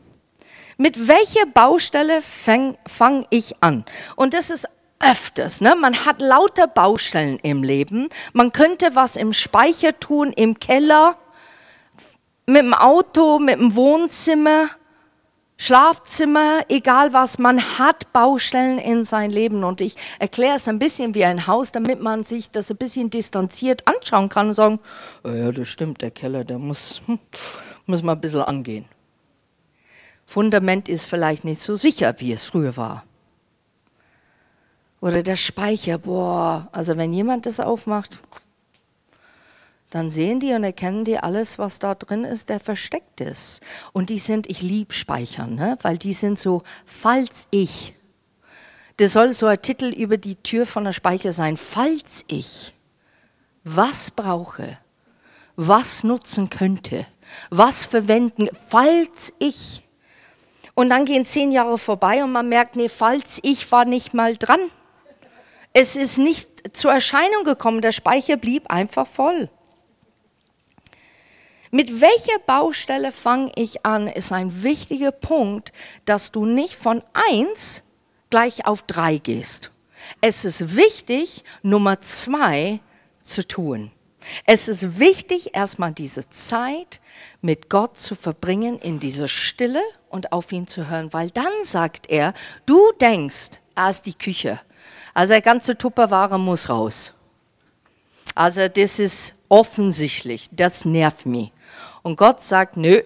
Mit 0.77 1.07
welcher 1.07 1.45
Baustelle 1.53 2.21
fange 2.21 2.77
fang 2.85 3.25
ich 3.29 3.53
an? 3.61 3.85
Und 4.15 4.33
das 4.33 4.49
ist 4.49 4.67
öfters. 4.99 5.61
Ne? 5.61 5.75
Man 5.75 6.05
hat 6.05 6.21
lauter 6.21 6.67
Baustellen 6.67 7.39
im 7.43 7.63
Leben. 7.63 8.09
Man 8.33 8.51
könnte 8.51 8.95
was 8.95 9.15
im 9.15 9.33
Speicher 9.33 9.99
tun, 9.99 10.33
im 10.33 10.59
Keller 10.59 11.17
mit 12.45 12.61
dem 12.61 12.73
Auto, 12.73 13.39
mit 13.39 13.59
dem 13.59 13.75
Wohnzimmer, 13.75 14.69
Schlafzimmer, 15.57 16.65
egal 16.67 17.13
was, 17.13 17.39
man 17.39 17.61
hat 17.79 18.11
Baustellen 18.11 18.77
in 18.77 19.05
sein 19.05 19.31
Leben. 19.31 19.63
Und 19.63 19.81
ich 19.81 19.95
erkläre 20.19 20.57
es 20.57 20.67
ein 20.67 20.79
bisschen 20.79 21.15
wie 21.15 21.25
ein 21.25 21.47
Haus, 21.47 21.71
damit 21.71 22.01
man 22.01 22.23
sich 22.23 22.51
das 22.51 22.69
ein 22.69 22.77
bisschen 22.77 23.09
distanziert 23.09 23.87
anschauen 23.87 24.29
kann 24.29 24.49
und 24.49 24.53
sagen, 24.53 24.79
oh 25.23 25.29
ja, 25.29 25.51
das 25.51 25.67
stimmt, 25.69 26.01
der 26.01 26.11
Keller, 26.11 26.43
der 26.43 26.59
muss, 26.59 27.01
hm, 27.05 27.19
muss 27.85 28.03
man 28.03 28.17
ein 28.17 28.21
bisschen 28.21 28.41
angehen. 28.41 28.85
Fundament 30.25 30.89
ist 30.89 31.05
vielleicht 31.05 31.45
nicht 31.45 31.61
so 31.61 31.75
sicher, 31.75 32.15
wie 32.19 32.31
es 32.31 32.45
früher 32.45 32.75
war. 32.77 33.05
Oder 35.01 35.23
der 35.23 35.35
Speicher, 35.35 35.97
boah, 35.97 36.67
also 36.71 36.97
wenn 36.97 37.13
jemand 37.13 37.45
das 37.45 37.59
aufmacht, 37.59 38.23
dann 39.91 40.09
sehen 40.09 40.39
die 40.39 40.53
und 40.53 40.63
erkennen 40.63 41.05
die 41.05 41.17
alles, 41.19 41.59
was 41.59 41.79
da 41.79 41.95
drin 41.95 42.23
ist, 42.23 42.49
der 42.49 42.59
versteckt 42.59 43.21
ist. 43.21 43.61
Und 43.93 44.09
die 44.09 44.19
sind, 44.19 44.49
ich 44.49 44.61
lieb 44.61 44.93
speichern, 44.93 45.55
ne? 45.55 45.77
weil 45.83 45.97
die 45.97 46.11
sind 46.11 46.39
so, 46.39 46.63
falls 46.85 47.47
ich. 47.51 47.93
Das 48.97 49.13
soll 49.13 49.31
so 49.33 49.45
ein 49.45 49.61
Titel 49.61 49.85
über 49.85 50.17
die 50.17 50.35
Tür 50.35 50.65
von 50.65 50.85
der 50.85 50.91
Speicher 50.91 51.31
sein, 51.31 51.55
falls 51.55 52.25
ich 52.27 52.73
was 53.63 54.11
brauche, 54.11 54.77
was 55.55 56.03
nutzen 56.03 56.49
könnte, 56.49 57.05
was 57.49 57.85
verwenden, 57.85 58.47
falls 58.53 59.33
ich. 59.39 59.84
Und 60.75 60.89
dann 60.89 61.05
gehen 61.05 61.25
zehn 61.25 61.51
Jahre 61.51 61.77
vorbei 61.77 62.23
und 62.23 62.31
man 62.31 62.49
merkt, 62.49 62.75
nee, 62.75 62.89
falls 62.89 63.39
ich 63.41 63.71
war 63.71 63.85
nicht 63.85 64.13
mal 64.13 64.35
dran. 64.35 64.59
Es 65.73 65.95
ist 65.95 66.17
nicht 66.17 66.77
zur 66.77 66.91
Erscheinung 66.91 67.43
gekommen, 67.43 67.81
der 67.81 67.91
Speicher 67.91 68.37
blieb 68.37 68.69
einfach 68.69 69.07
voll. 69.07 69.49
Mit 71.71 71.99
welcher 71.99 72.39
Baustelle 72.45 73.11
fange 73.11 73.51
ich 73.55 73.85
an, 73.85 74.07
ist 74.07 74.31
ein 74.31 74.63
wichtiger 74.63 75.11
Punkt, 75.11 75.73
dass 76.05 76.31
du 76.31 76.45
nicht 76.45 76.75
von 76.75 77.01
eins 77.29 77.83
gleich 78.29 78.65
auf 78.65 78.83
drei 78.83 79.17
gehst. 79.17 79.71
Es 80.21 80.45
ist 80.45 80.75
wichtig, 80.75 81.43
Nummer 81.63 82.01
zwei 82.01 82.79
zu 83.23 83.47
tun. 83.47 83.91
Es 84.45 84.69
ist 84.69 84.99
wichtig, 84.99 85.53
erstmal 85.53 85.91
diese 85.91 86.29
Zeit 86.29 86.99
mit 87.41 87.69
Gott 87.69 87.99
zu 87.99 88.15
verbringen, 88.15 88.79
in 88.79 88.99
dieser 88.99 89.27
Stille 89.27 89.81
und 90.15 90.31
auf 90.31 90.51
ihn 90.51 90.65
zu 90.65 90.89
hören, 90.89 91.11
weil 91.13 91.29
dann 91.29 91.51
sagt 91.63 92.09
er, 92.09 92.33
du 92.65 92.79
denkst, 93.01 93.59
er 93.75 93.89
ist 93.89 94.05
die 94.05 94.13
Küche. 94.13 94.59
Also 95.13 95.33
der 95.33 95.41
ganze 95.41 95.77
Tupperware 95.77 96.39
muss 96.39 96.69
raus. 96.69 97.13
Also 98.33 98.67
das 98.67 98.99
ist 98.99 99.35
offensichtlich, 99.49 100.49
das 100.51 100.85
nervt 100.85 101.25
mich. 101.25 101.51
Und 102.01 102.15
Gott 102.17 102.41
sagt, 102.41 102.77
nö, 102.77 103.01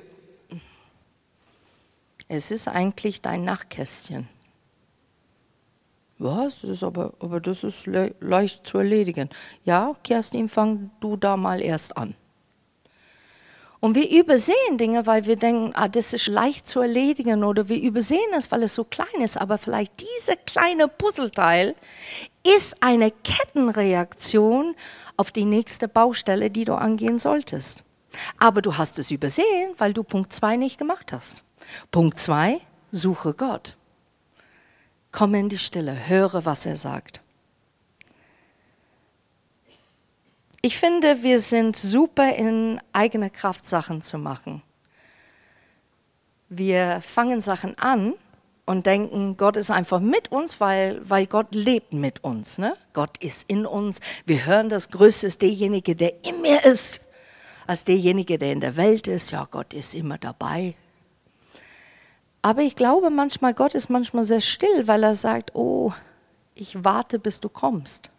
es 2.28 2.52
ist 2.52 2.68
eigentlich 2.68 3.22
dein 3.22 3.44
Nachtkästchen. 3.44 4.30
Was? 6.20 6.64
Ist 6.64 6.84
aber, 6.84 7.14
aber 7.20 7.40
das 7.40 7.64
ist 7.64 7.88
le 7.88 8.14
leicht 8.20 8.68
zu 8.68 8.78
erledigen. 8.78 9.30
Ja, 9.64 9.94
Kerstin, 10.04 10.50
fang 10.50 10.92
du 11.00 11.16
da 11.16 11.38
mal 11.38 11.62
erst 11.62 11.98
an. 11.98 12.14
Und 13.82 13.96
wir 13.96 14.10
übersehen 14.10 14.78
Dinge, 14.78 15.06
weil 15.06 15.26
wir 15.26 15.38
denken, 15.38 15.72
ah, 15.74 15.88
das 15.88 16.12
ist 16.14 16.28
leicht 16.28 16.68
zu 16.68 16.82
erledigen 16.82 17.46
oder 17.46 17.70
wir 17.70 17.80
übersehen 17.80 18.34
es, 18.36 18.52
weil 18.52 18.64
es 18.64 18.76
so 18.76 18.84
klein 18.84 19.22
ist. 19.22 19.38
Aber 19.38 19.58
vielleicht 19.58 19.94
diese 20.02 20.36
kleine 20.36 20.90
Puzzleteil 20.90 21.76
ist 22.44 22.78
eine 22.82 23.12
Kettenreaktion 23.12 24.76
auf 25.16 25.32
die 25.32 25.46
nächste 25.46 25.88
Baustelle, 25.88 26.50
die 26.50 26.66
du 26.66 26.74
angehen 26.74 27.20
solltest. 27.20 27.84
Aber 28.38 28.62
du 28.62 28.78
hast 28.78 29.00
es 29.00 29.12
übersehen, 29.12 29.74
weil 29.78 29.94
du 29.94 30.04
Punkt 30.04 30.34
2 30.34 30.58
nicht 30.58 30.78
gemacht 30.78 31.14
hast. 31.14 31.44
Punkt 31.92 32.20
2, 32.20 32.60
suche 32.92 33.34
Gott. 33.34 33.78
Komm 35.12 35.36
in 35.36 35.50
die 35.50 35.58
Stille, 35.58 36.08
höre, 36.08 36.46
was 36.46 36.66
er 36.66 36.76
sagt. 36.76 37.22
Ich 40.62 40.78
finde, 40.78 41.24
wir 41.24 41.40
sind 41.40 41.78
super 41.78 42.36
in 42.36 42.82
eigener 42.92 43.30
Kraft 43.30 43.68
Sachen 43.70 44.02
zu 44.02 44.18
machen. 44.18 44.62
Wir 46.50 47.00
fangen 47.02 47.42
Sachen 47.42 47.78
an 47.78 48.14
und 48.66 48.86
denken, 48.86 49.38
Gott 49.38 49.56
ist 49.56 49.72
einfach 49.72 50.02
mit 50.02 50.32
uns, 50.32 50.60
weil, 50.60 51.00
weil 51.08 51.28
Gott 51.28 51.56
lebt 51.56 51.94
mit 51.94 52.24
uns. 52.26 52.58
Ne? 52.58 52.76
Gott 52.92 53.18
ist 53.24 53.50
in 53.50 53.66
uns. 53.66 54.00
Wir 54.26 54.46
hören, 54.46 54.68
das 54.68 54.90
Größte 54.90 55.28
ist 55.28 55.42
derjenige, 55.42 55.96
der 55.96 56.26
in 56.26 56.42
mir 56.42 56.66
ist 56.66 57.02
als 57.66 57.86
derjenige, 57.86 58.38
der 58.38 58.52
in 58.52 58.60
der 58.60 58.76
Welt 58.76 59.08
ist. 59.08 59.32
Ja, 59.32 59.48
Gott 59.50 59.74
ist 59.74 59.96
immer 59.96 60.18
dabei. 60.18 60.76
Aber 62.42 62.64
ich 62.64 62.76
glaube 62.76 63.10
manchmal, 63.10 63.54
Gott 63.54 63.76
ist 63.76 63.90
manchmal 63.90 64.26
sehr 64.26 64.42
still, 64.42 64.88
weil 64.88 65.04
er 65.04 65.16
sagt, 65.16 65.56
oh, 65.56 65.94
ich 66.54 66.84
warte, 66.84 67.18
bis 67.18 67.40
du 67.40 67.48
kommst. 67.48 68.10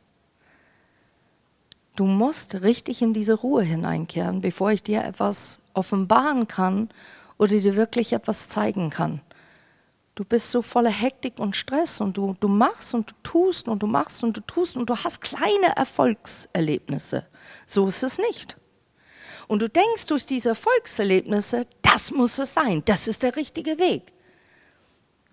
Du 1.96 2.04
musst 2.04 2.62
richtig 2.62 3.02
in 3.02 3.12
diese 3.12 3.34
Ruhe 3.34 3.62
hineinkehren, 3.62 4.40
bevor 4.40 4.70
ich 4.70 4.82
dir 4.82 5.04
etwas 5.04 5.60
offenbaren 5.74 6.48
kann 6.48 6.88
oder 7.38 7.58
dir 7.58 7.76
wirklich 7.76 8.12
etwas 8.12 8.48
zeigen 8.48 8.90
kann. 8.90 9.20
Du 10.14 10.24
bist 10.24 10.50
so 10.50 10.60
voller 10.60 10.90
Hektik 10.90 11.38
und 11.38 11.56
Stress 11.56 12.00
und 12.00 12.16
du, 12.16 12.36
du 12.40 12.48
machst 12.48 12.94
und 12.94 13.10
du 13.10 13.14
tust 13.22 13.68
und 13.68 13.82
du 13.82 13.86
machst 13.86 14.22
und 14.22 14.36
du 14.36 14.40
tust 14.42 14.76
und 14.76 14.90
du 14.90 14.96
hast 14.96 15.20
kleine 15.22 15.76
Erfolgserlebnisse. 15.76 17.26
So 17.66 17.86
ist 17.86 18.02
es 18.02 18.18
nicht. 18.18 18.56
Und 19.48 19.62
du 19.62 19.68
denkst 19.68 20.06
durch 20.06 20.26
diese 20.26 20.50
Erfolgserlebnisse, 20.50 21.66
das 21.82 22.10
muss 22.10 22.38
es 22.38 22.54
sein, 22.54 22.82
das 22.84 23.08
ist 23.08 23.22
der 23.22 23.36
richtige 23.36 23.78
Weg. 23.78 24.12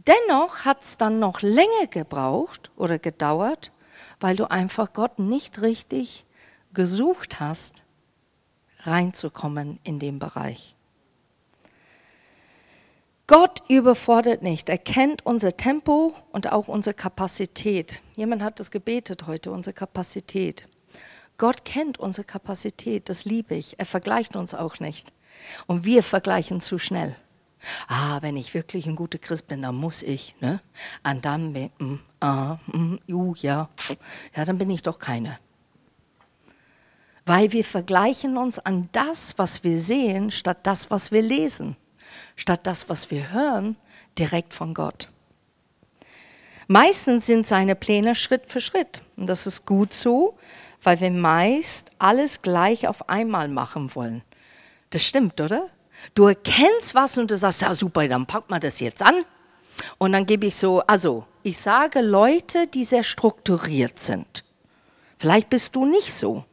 Dennoch 0.07 0.63
hat 0.63 0.83
es 0.83 0.97
dann 0.97 1.19
noch 1.19 1.41
länger 1.41 1.87
gebraucht 1.89 2.71
oder 2.77 2.97
gedauert, 2.97 3.73
weil 4.19 4.37
du 4.37 4.49
einfach 4.49 4.93
Gott 4.93 5.19
nicht 5.19 5.61
richtig 5.61 6.25
gesucht 6.77 7.39
hast, 7.39 7.81
reinzukommen 8.81 9.79
in 9.83 9.97
den 9.97 10.19
Bereich. 10.19 10.75
Gott 13.25 13.63
überfordert 13.67 14.43
nicht. 14.43 14.69
Er 14.69 14.77
kennt 14.77 15.25
unser 15.25 15.57
Tempo 15.57 16.13
und 16.31 16.51
auch 16.51 16.67
unsere 16.67 16.93
Kapazität. 16.93 18.03
Jemand 18.15 18.43
hat 18.43 18.59
das 18.59 18.69
gebetet 18.69 19.25
heute, 19.25 19.51
unsere 19.51 19.73
Kapazität. 19.73 20.69
Gott 21.39 21.65
kennt 21.65 21.97
unsere 21.97 22.25
Kapazität, 22.25 23.09
das 23.09 23.25
liebe 23.25 23.55
ich. 23.55 23.79
Er 23.79 23.87
vergleicht 23.87 24.35
uns 24.35 24.53
auch 24.53 24.79
nicht. 24.79 25.11
Und 25.65 25.83
wir 25.83 26.03
vergleichen 26.03 26.61
zu 26.61 26.77
schnell. 26.77 27.15
Ah, 27.87 28.19
wenn 28.21 28.37
ich 28.37 28.53
wirklich 28.53 28.85
ein 28.85 28.95
guter 28.95 29.17
Christ 29.17 29.47
bin, 29.47 29.63
dann 29.63 29.73
muss 29.73 30.03
ich, 30.03 30.35
ne? 30.41 30.61
Und 31.03 31.25
dann, 31.25 31.53
mm, 31.53 31.99
ah, 32.19 32.59
mm, 32.67 32.97
uh, 33.09 33.33
ja, 33.39 33.67
ja, 34.35 34.45
dann 34.45 34.59
bin 34.59 34.69
ich 34.69 34.83
doch 34.83 34.99
keine. 34.99 35.39
Weil 37.27 37.51
wir 37.51 37.65
vergleichen 37.65 38.37
uns 38.37 38.57
an 38.57 38.87
das, 38.93 39.37
was 39.37 39.65
wir 39.65 39.79
sehen, 39.79 40.31
statt 40.31 40.59
das, 40.63 40.89
was 40.91 41.11
wir 41.11 41.21
lesen. 41.21 41.75
Statt 42.37 42.61
das, 42.63 42.87
was 42.87 43.11
wir 43.11 43.33
hören, 43.33 43.75
direkt 44.17 44.53
von 44.53 44.73
Gott. 44.73 45.09
Meistens 46.67 47.25
sind 47.25 47.45
seine 47.45 47.75
Pläne 47.75 48.15
Schritt 48.15 48.45
für 48.45 48.61
Schritt. 48.61 49.01
Und 49.17 49.27
das 49.27 49.45
ist 49.45 49.65
gut 49.65 49.93
so, 49.93 50.37
weil 50.81 51.01
wir 51.01 51.11
meist 51.11 51.91
alles 51.99 52.41
gleich 52.41 52.87
auf 52.87 53.09
einmal 53.09 53.49
machen 53.49 53.93
wollen. 53.93 54.23
Das 54.91 55.03
stimmt, 55.03 55.41
oder? 55.41 55.67
Du 56.15 56.27
erkennst 56.27 56.95
was 56.95 57.17
und 57.17 57.29
du 57.29 57.37
sagst, 57.37 57.61
ja 57.61 57.75
super, 57.75 58.07
dann 58.07 58.25
pack 58.25 58.49
mal 58.49 58.61
das 58.61 58.79
jetzt 58.79 59.03
an. 59.03 59.25
Und 59.97 60.13
dann 60.13 60.25
gebe 60.25 60.45
ich 60.45 60.55
so, 60.55 60.79
also 60.87 61.25
ich 61.43 61.57
sage 61.57 61.99
Leute, 61.99 62.67
die 62.67 62.85
sehr 62.85 63.03
strukturiert 63.03 63.99
sind. 63.99 64.45
Vielleicht 65.17 65.49
bist 65.49 65.75
du 65.75 65.83
nicht 65.83 66.13
so. 66.13 66.45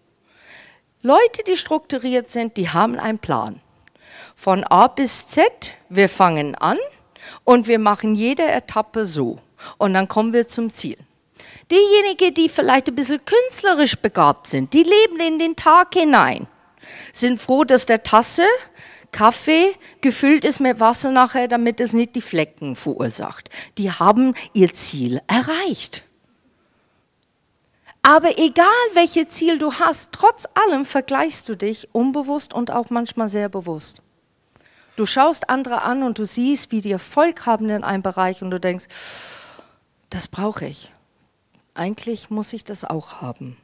Leute, 1.06 1.42
die 1.46 1.58
strukturiert 1.58 2.30
sind, 2.30 2.56
die 2.56 2.70
haben 2.70 2.98
einen 2.98 3.18
Plan. 3.18 3.60
Von 4.34 4.64
A 4.64 4.86
bis 4.86 5.28
Z, 5.28 5.76
wir 5.90 6.08
fangen 6.08 6.54
an 6.54 6.78
und 7.44 7.68
wir 7.68 7.78
machen 7.78 8.14
jede 8.14 8.50
Etappe 8.50 9.04
so. 9.04 9.36
Und 9.76 9.92
dann 9.92 10.08
kommen 10.08 10.32
wir 10.32 10.48
zum 10.48 10.72
Ziel. 10.72 10.96
Diejenigen, 11.70 12.32
die 12.32 12.48
vielleicht 12.48 12.88
ein 12.88 12.94
bisschen 12.94 13.20
künstlerisch 13.22 13.96
begabt 13.96 14.48
sind, 14.48 14.72
die 14.72 14.82
leben 14.82 15.20
in 15.20 15.38
den 15.38 15.56
Tag 15.56 15.92
hinein, 15.92 16.46
sind 17.12 17.38
froh, 17.38 17.64
dass 17.64 17.84
der 17.84 18.02
Tasse 18.02 18.46
Kaffee 19.12 19.74
gefüllt 20.00 20.46
ist 20.46 20.60
mit 20.60 20.80
Wasser 20.80 21.10
nachher, 21.10 21.48
damit 21.48 21.80
es 21.80 21.92
nicht 21.92 22.16
die 22.16 22.22
Flecken 22.22 22.76
verursacht. 22.76 23.50
Die 23.76 23.92
haben 23.92 24.34
ihr 24.54 24.72
Ziel 24.72 25.20
erreicht. 25.26 26.02
Aber 28.06 28.38
egal 28.38 28.66
welche 28.92 29.28
Ziel 29.28 29.58
du 29.58 29.72
hast, 29.72 30.12
trotz 30.12 30.46
allem 30.52 30.84
vergleichst 30.84 31.48
du 31.48 31.56
dich 31.56 31.88
unbewusst 31.92 32.52
und 32.52 32.70
auch 32.70 32.90
manchmal 32.90 33.30
sehr 33.30 33.48
bewusst. 33.48 34.02
Du 34.96 35.06
schaust 35.06 35.48
andere 35.48 35.80
an 35.80 36.02
und 36.02 36.18
du 36.18 36.26
siehst, 36.26 36.70
wie 36.70 36.82
die 36.82 36.92
Erfolg 36.92 37.46
haben 37.46 37.70
in 37.70 37.82
einem 37.82 38.02
Bereich 38.02 38.42
und 38.42 38.50
du 38.50 38.60
denkst, 38.60 38.84
das 40.10 40.28
brauche 40.28 40.66
ich. 40.66 40.92
Eigentlich 41.72 42.28
muss 42.28 42.52
ich 42.52 42.64
das 42.64 42.84
auch 42.84 43.22
haben. 43.22 43.56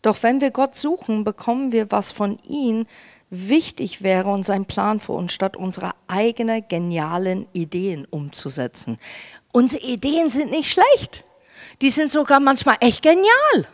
Doch 0.00 0.22
wenn 0.22 0.40
wir 0.40 0.50
Gott 0.50 0.76
suchen, 0.76 1.24
bekommen 1.24 1.72
wir, 1.72 1.90
was 1.90 2.10
von 2.10 2.38
ihm 2.44 2.86
wichtig 3.28 4.02
wäre 4.02 4.30
und 4.30 4.46
sein 4.46 4.64
Plan 4.64 4.98
für 4.98 5.12
uns, 5.12 5.34
statt 5.34 5.58
unsere 5.58 5.90
eigenen 6.08 6.66
genialen 6.68 7.46
Ideen 7.52 8.06
umzusetzen. 8.08 8.98
Unsere 9.52 9.84
Ideen 9.84 10.30
sind 10.30 10.50
nicht 10.50 10.72
schlecht. 10.72 11.23
Die 11.80 11.90
sind 11.90 12.10
sogar 12.12 12.40
manchmal 12.40 12.76
echt 12.80 13.02
genial. 13.02 13.68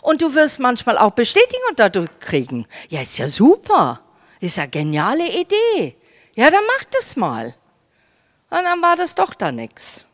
Und 0.00 0.22
du 0.22 0.34
wirst 0.34 0.60
manchmal 0.60 0.98
auch 0.98 1.10
Bestätigung 1.10 1.72
dadurch 1.76 2.10
kriegen. 2.20 2.66
Ja, 2.88 3.02
ist 3.02 3.18
ja 3.18 3.28
super. 3.28 4.00
Ist 4.40 4.56
ja 4.56 4.66
geniale 4.66 5.28
Idee. 5.28 5.96
Ja, 6.34 6.50
dann 6.50 6.64
mach 6.66 6.84
das 6.84 7.16
mal. 7.16 7.54
Und 8.50 8.64
dann 8.64 8.82
war 8.82 8.96
das 8.96 9.14
doch 9.14 9.34
da 9.34 9.52
nichts. 9.52 10.04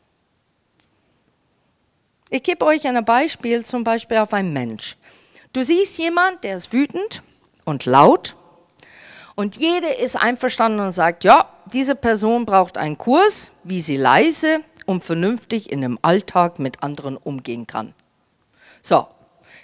Ich 2.31 2.43
gebe 2.43 2.65
euch 2.67 2.87
ein 2.87 3.05
Beispiel, 3.05 3.65
zum 3.65 3.85
Beispiel 3.85 4.19
auf 4.19 4.33
einen 4.33 4.53
Mensch. 4.53 4.97
Du 5.53 5.63
siehst 5.63 5.99
jemand, 5.99 6.45
der 6.45 6.57
ist 6.57 6.73
wütend 6.73 7.23
und 7.65 7.87
laut 7.87 8.37
und 9.35 9.57
jeder 9.57 9.99
ist 9.99 10.17
einverstanden 10.17 10.81
und 10.81 10.91
sagt, 10.91 11.25
ja, 11.25 11.49
diese 11.67 11.95
Person 11.95 12.45
braucht 12.45 12.77
einen 12.77 12.99
Kurs, 12.99 13.51
wie 13.65 13.81
sie 13.81 13.97
leise 13.97 14.61
und 14.89 15.05
vernünftig 15.05 15.71
in 15.71 15.83
dem 15.83 15.99
Alltag 16.01 16.59
mit 16.59 16.83
anderen 16.83 17.19
umgehen 17.19 17.67
kann. 17.67 17.93
So, 18.81 19.07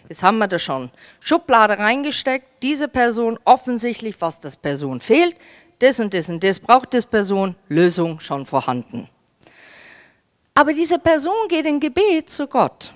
jetzt 0.07 0.23
haben 0.23 0.37
wir 0.37 0.49
das 0.49 0.63
schon. 0.63 0.91
Schublade 1.19 1.79
reingesteckt, 1.79 2.63
diese 2.63 2.89
Person 2.89 3.39
offensichtlich, 3.47 4.21
was 4.21 4.39
das 4.39 4.59
Person 4.59 5.01
fehlt, 5.01 5.35
das 5.79 5.99
und 5.99 6.13
das 6.13 6.29
und 6.29 6.45
das 6.45 6.61
braucht 6.61 6.93
das 6.93 7.07
Person, 7.07 7.57
Lösung 7.69 8.21
schon 8.21 8.45
vorhanden. 8.45 9.09
Aber 10.53 10.75
diese 10.75 10.99
Person 10.99 11.49
geht 11.49 11.65
in 11.65 11.81
Gebet 11.81 12.29
zu 12.29 12.47
Gott. 12.47 12.93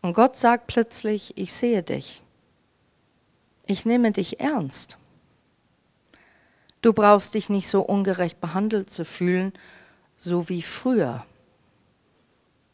Und 0.00 0.14
Gott 0.14 0.36
sagt 0.36 0.68
plötzlich, 0.68 1.36
ich 1.36 1.52
sehe 1.52 1.82
dich. 1.82 2.22
Ich 3.66 3.84
nehme 3.84 4.12
dich 4.12 4.38
ernst. 4.38 4.96
Du 6.82 6.92
brauchst 6.92 7.34
dich 7.34 7.50
nicht 7.50 7.66
so 7.66 7.82
ungerecht 7.82 8.40
behandelt 8.40 8.90
zu 8.92 9.04
fühlen, 9.04 9.52
so 10.16 10.48
wie 10.48 10.62
früher. 10.62 11.26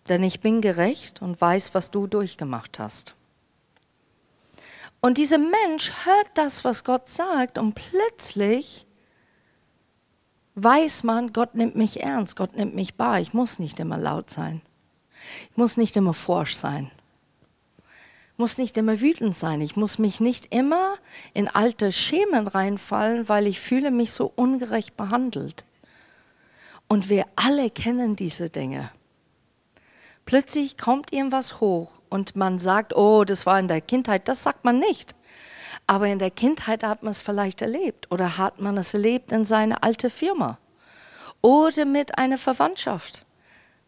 Denn 0.08 0.22
ich 0.22 0.40
bin 0.40 0.60
gerecht 0.60 1.22
und 1.22 1.40
weiß, 1.40 1.74
was 1.74 1.90
du 1.90 2.06
durchgemacht 2.06 2.78
hast. 2.78 3.14
Und 5.00 5.18
dieser 5.18 5.38
Mensch 5.38 5.92
hört 6.04 6.30
das, 6.34 6.64
was 6.64 6.82
Gott 6.82 7.08
sagt, 7.08 7.58
und 7.58 7.74
plötzlich 7.74 8.86
weiß 10.54 11.04
man, 11.04 11.32
Gott 11.32 11.54
nimmt 11.54 11.76
mich 11.76 12.02
ernst, 12.02 12.36
Gott 12.36 12.56
nimmt 12.56 12.74
mich 12.74 12.98
wahr. 12.98 13.20
Ich 13.20 13.32
muss 13.32 13.58
nicht 13.58 13.78
immer 13.78 13.96
laut 13.96 14.30
sein. 14.30 14.60
Ich 15.50 15.56
muss 15.56 15.76
nicht 15.76 15.96
immer 15.96 16.14
forsch 16.14 16.54
sein. 16.54 16.90
Ich 18.32 18.38
muss 18.38 18.58
nicht 18.58 18.76
immer 18.76 19.00
wütend 19.00 19.36
sein. 19.36 19.60
Ich 19.60 19.76
muss 19.76 19.98
mich 19.98 20.20
nicht 20.20 20.52
immer 20.52 20.96
in 21.34 21.48
alte 21.48 21.92
Schemen 21.92 22.46
reinfallen, 22.48 23.28
weil 23.28 23.46
ich 23.46 23.60
fühle 23.60 23.90
mich 23.90 24.12
so 24.12 24.32
ungerecht 24.34 24.96
behandelt. 24.96 25.64
Und 26.88 27.08
wir 27.08 27.26
alle 27.36 27.70
kennen 27.70 28.16
diese 28.16 28.48
Dinge. 28.48 28.90
Plötzlich 30.28 30.76
kommt 30.76 31.10
irgendwas 31.10 31.62
hoch 31.62 31.88
und 32.10 32.36
man 32.36 32.58
sagt, 32.58 32.94
oh, 32.94 33.24
das 33.24 33.46
war 33.46 33.58
in 33.58 33.66
der 33.66 33.80
Kindheit. 33.80 34.28
Das 34.28 34.42
sagt 34.42 34.62
man 34.62 34.78
nicht. 34.78 35.14
Aber 35.86 36.06
in 36.06 36.18
der 36.18 36.30
Kindheit 36.30 36.84
hat 36.84 37.02
man 37.02 37.12
es 37.12 37.22
vielleicht 37.22 37.62
erlebt 37.62 38.12
oder 38.12 38.36
hat 38.36 38.60
man 38.60 38.76
es 38.76 38.92
erlebt 38.92 39.32
in 39.32 39.46
seiner 39.46 39.82
alten 39.82 40.10
Firma 40.10 40.58
oder 41.40 41.86
mit 41.86 42.18
einer 42.18 42.36
Verwandtschaft 42.36 43.24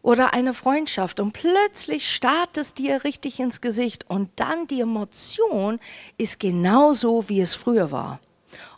oder 0.01 0.33
einer 0.33 0.55
Freundschaft 0.55 1.19
und 1.19 1.31
plötzlich 1.33 2.11
starrt 2.11 2.57
es 2.57 2.73
dir 2.73 3.03
richtig 3.03 3.39
ins 3.39 3.61
Gesicht 3.61 4.09
und 4.09 4.31
dann 4.37 4.65
die 4.65 4.81
Emotion 4.81 5.79
ist 6.17 6.39
genauso, 6.39 7.29
wie 7.29 7.41
es 7.41 7.53
früher 7.53 7.91
war. 7.91 8.19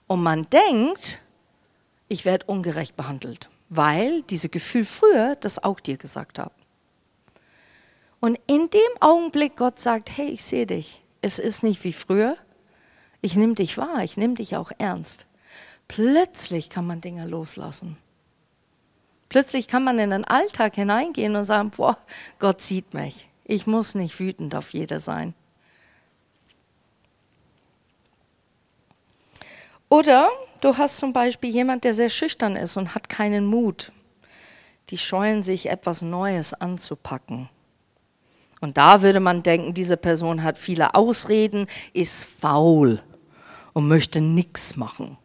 Und 0.07 0.21
man 0.21 0.49
denkt, 0.49 1.21
ich 2.09 2.25
werde 2.25 2.45
ungerecht 2.47 2.97
behandelt, 2.97 3.47
weil 3.69 4.21
dieses 4.23 4.51
Gefühl 4.51 4.83
früher 4.83 5.37
das 5.37 5.63
auch 5.63 5.79
dir 5.79 5.95
gesagt 5.95 6.39
hat. 6.39 6.51
Und 8.23 8.39
in 8.47 8.69
dem 8.69 8.79
Augenblick 9.01 9.57
Gott 9.57 9.79
sagt, 9.79 10.09
hey, 10.15 10.29
ich 10.29 10.45
sehe 10.45 10.65
dich. 10.65 11.01
Es 11.21 11.39
ist 11.39 11.61
nicht 11.61 11.83
wie 11.83 11.91
früher, 11.91 12.37
ich 13.19 13.35
nehme 13.35 13.53
dich 13.53 13.77
wahr, 13.77 14.01
ich 14.01 14.15
nehme 14.15 14.35
dich 14.35 14.55
auch 14.55 14.71
ernst. 14.77 15.25
Plötzlich 15.89 16.69
kann 16.69 16.87
man 16.87 17.01
Dinge 17.01 17.27
loslassen. 17.27 17.97
Plötzlich 19.27 19.67
kann 19.67 19.83
man 19.83 19.99
in 19.99 20.11
den 20.11 20.23
Alltag 20.23 20.75
hineingehen 20.75 21.35
und 21.35 21.43
sagen, 21.43 21.71
boah, 21.71 21.97
Gott 22.39 22.61
sieht 22.61 22.93
mich. 22.93 23.27
Ich 23.43 23.67
muss 23.67 23.93
nicht 23.93 24.17
wütend 24.21 24.55
auf 24.55 24.71
jeder 24.71 25.01
sein. 25.01 25.33
Oder 29.89 30.29
du 30.61 30.77
hast 30.77 30.97
zum 30.97 31.11
Beispiel 31.11 31.49
jemand, 31.49 31.83
der 31.83 31.93
sehr 31.93 32.09
schüchtern 32.09 32.55
ist 32.55 32.77
und 32.77 32.95
hat 32.95 33.09
keinen 33.09 33.45
Mut. 33.45 33.91
Die 34.91 34.97
scheuen 34.97 35.43
sich, 35.43 35.65
etwas 35.65 36.01
Neues 36.01 36.53
anzupacken. 36.53 37.49
Und 38.63 38.77
da 38.77 39.01
würde 39.01 39.19
man 39.19 39.43
denken, 39.43 39.73
diese 39.73 39.97
Person 39.97 40.41
hat 40.41 40.57
viele 40.57 40.95
Ausreden, 40.95 41.67
ist 41.91 42.23
faul 42.23 43.03
und 43.73 43.89
möchte 43.89 44.21
nichts 44.21 44.77
machen. 44.77 45.17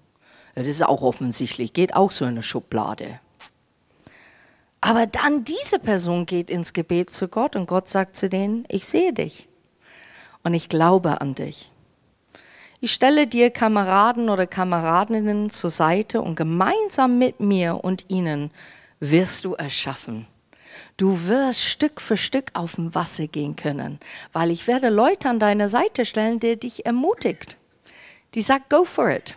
Das 0.56 0.66
ist 0.66 0.84
auch 0.84 1.02
offensichtlich, 1.02 1.72
geht 1.72 1.94
auch 1.94 2.10
so 2.10 2.24
in 2.24 2.32
eine 2.32 2.42
Schublade. 2.42 3.20
Aber 4.80 5.06
dann 5.06 5.44
diese 5.44 5.78
Person 5.78 6.26
geht 6.26 6.50
ins 6.50 6.72
Gebet 6.72 7.10
zu 7.10 7.28
Gott 7.28 7.54
und 7.54 7.66
Gott 7.66 7.88
sagt 7.88 8.16
zu 8.16 8.28
denen, 8.28 8.64
ich 8.68 8.86
sehe 8.86 9.12
dich 9.12 9.48
und 10.42 10.52
ich 10.52 10.68
glaube 10.68 11.20
an 11.20 11.36
dich. 11.36 11.70
Ich 12.80 12.92
stelle 12.92 13.28
dir 13.28 13.50
Kameraden 13.50 14.30
oder 14.30 14.48
Kameradinnen 14.48 15.50
zur 15.50 15.70
Seite 15.70 16.22
und 16.22 16.34
gemeinsam 16.34 17.18
mit 17.18 17.38
mir 17.38 17.84
und 17.84 18.06
ihnen 18.08 18.50
wirst 18.98 19.44
du 19.44 19.54
erschaffen. 19.54 20.26
Du 20.96 21.28
wirst 21.28 21.62
Stück 21.62 22.00
für 22.00 22.16
Stück 22.16 22.50
auf 22.54 22.74
dem 22.74 22.94
Wasser 22.94 23.26
gehen 23.26 23.56
können, 23.56 23.98
weil 24.32 24.50
ich 24.50 24.66
werde 24.66 24.88
Leute 24.88 25.28
an 25.28 25.38
deine 25.38 25.68
Seite 25.68 26.04
stellen, 26.04 26.40
die 26.40 26.58
dich 26.58 26.86
ermutigt 26.86 27.56
die 28.34 28.42
sagt, 28.42 28.70
go 28.70 28.84
for 28.84 29.10
it. 29.10 29.36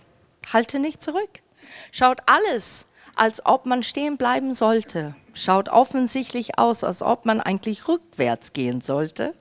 Halte 0.51 0.79
nicht 0.79 1.01
zurück. 1.01 1.29
Schaut 1.91 2.19
alles, 2.25 2.85
als 3.15 3.45
ob 3.45 3.65
man 3.65 3.83
stehen 3.83 4.17
bleiben 4.17 4.53
sollte. 4.53 5.15
Schaut 5.33 5.69
offensichtlich 5.69 6.57
aus, 6.57 6.83
als 6.83 7.01
ob 7.01 7.25
man 7.25 7.39
eigentlich 7.39 7.87
rückwärts 7.87 8.53
gehen 8.53 8.81
sollte. 8.81 9.33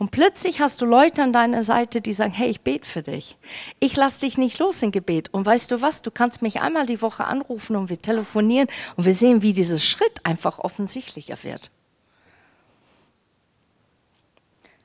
Und 0.00 0.12
plötzlich 0.12 0.62
hast 0.62 0.80
du 0.80 0.86
Leute 0.86 1.22
an 1.22 1.34
deiner 1.34 1.62
Seite, 1.62 2.00
die 2.00 2.14
sagen, 2.14 2.32
hey, 2.32 2.48
ich 2.48 2.62
bete 2.62 2.88
für 2.88 3.02
dich. 3.02 3.36
Ich 3.80 3.94
lasse 3.96 4.20
dich 4.20 4.38
nicht 4.38 4.58
los 4.58 4.82
im 4.82 4.92
Gebet. 4.92 5.28
Und 5.34 5.44
weißt 5.44 5.70
du 5.70 5.82
was, 5.82 6.00
du 6.00 6.10
kannst 6.10 6.40
mich 6.40 6.62
einmal 6.62 6.86
die 6.86 7.02
Woche 7.02 7.24
anrufen 7.24 7.76
und 7.76 7.90
wir 7.90 8.00
telefonieren 8.00 8.68
und 8.96 9.04
wir 9.04 9.12
sehen, 9.12 9.42
wie 9.42 9.52
dieser 9.52 9.78
Schritt 9.78 10.24
einfach 10.24 10.58
offensichtlicher 10.58 11.36
wird. 11.42 11.70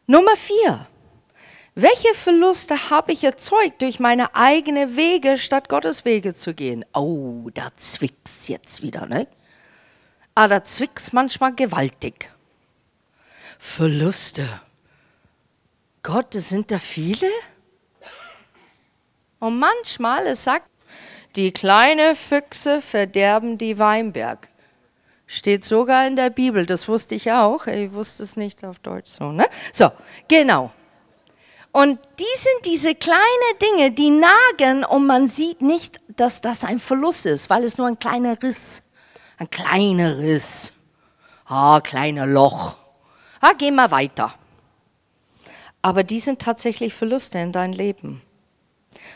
Nummer 0.05 0.35
vier. 0.35 0.85
Welche 1.75 2.13
Verluste 2.13 2.89
habe 2.89 3.13
ich 3.13 3.23
erzeugt 3.23 3.83
durch 3.83 4.01
meine 4.01 4.35
eigenen 4.35 4.97
Wege, 4.97 5.37
statt 5.37 5.69
Gottes 5.69 6.03
Wege 6.03 6.35
zu 6.35 6.53
gehen? 6.53 6.83
Oh, 6.93 7.49
da 7.53 7.69
zwickt's 7.77 8.49
jetzt 8.49 8.81
wieder, 8.81 9.05
ne? 9.05 9.27
Ah, 10.35 10.49
da 10.49 10.65
zwickt's 10.65 11.13
manchmal 11.13 11.55
gewaltig. 11.55 12.33
Verluste. 13.57 14.45
Gott, 16.05 16.33
sind 16.33 16.69
da 16.69 16.77
viele? 16.77 17.27
Und 19.39 19.57
manchmal, 19.57 20.27
es 20.27 20.43
sagt, 20.43 20.69
die 21.35 21.51
kleine 21.51 22.13
Füchse 22.13 22.79
verderben 22.79 23.57
die 23.57 23.79
Weinberg. 23.79 24.49
Steht 25.25 25.65
sogar 25.65 26.05
in 26.05 26.15
der 26.15 26.29
Bibel, 26.29 26.67
das 26.67 26.87
wusste 26.87 27.15
ich 27.15 27.31
auch. 27.31 27.65
Ich 27.65 27.91
wusste 27.91 28.21
es 28.21 28.37
nicht 28.37 28.63
auf 28.63 28.77
Deutsch 28.77 29.09
so, 29.09 29.31
ne? 29.31 29.47
So, 29.73 29.91
genau. 30.27 30.71
Und 31.71 31.97
die 32.19 32.37
sind 32.37 32.65
diese 32.65 32.93
kleinen 32.93 33.59
Dinge, 33.59 33.89
die 33.89 34.11
nagen 34.11 34.85
und 34.85 35.07
man 35.07 35.27
sieht 35.27 35.63
nicht, 35.63 35.99
dass 36.07 36.39
das 36.39 36.63
ein 36.63 36.77
Verlust 36.77 37.25
ist, 37.25 37.49
weil 37.49 37.63
es 37.63 37.79
nur 37.79 37.87
ein 37.87 37.97
kleiner 37.97 38.41
Riss, 38.43 38.83
ein 39.39 39.49
kleiner 39.49 40.19
Riss, 40.19 40.71
ah, 41.47 41.81
kleiner 41.81 42.27
Loch. 42.27 42.77
Ah, 43.41 43.53
geh 43.57 43.71
mal 43.71 43.89
weiter. 43.89 44.35
Aber 45.85 46.03
die 46.03 46.19
sind 46.19 46.41
tatsächlich 46.41 46.95
Verluste 46.95 47.37
in 47.37 47.51
dein 47.51 47.71
Leben. 47.71 48.23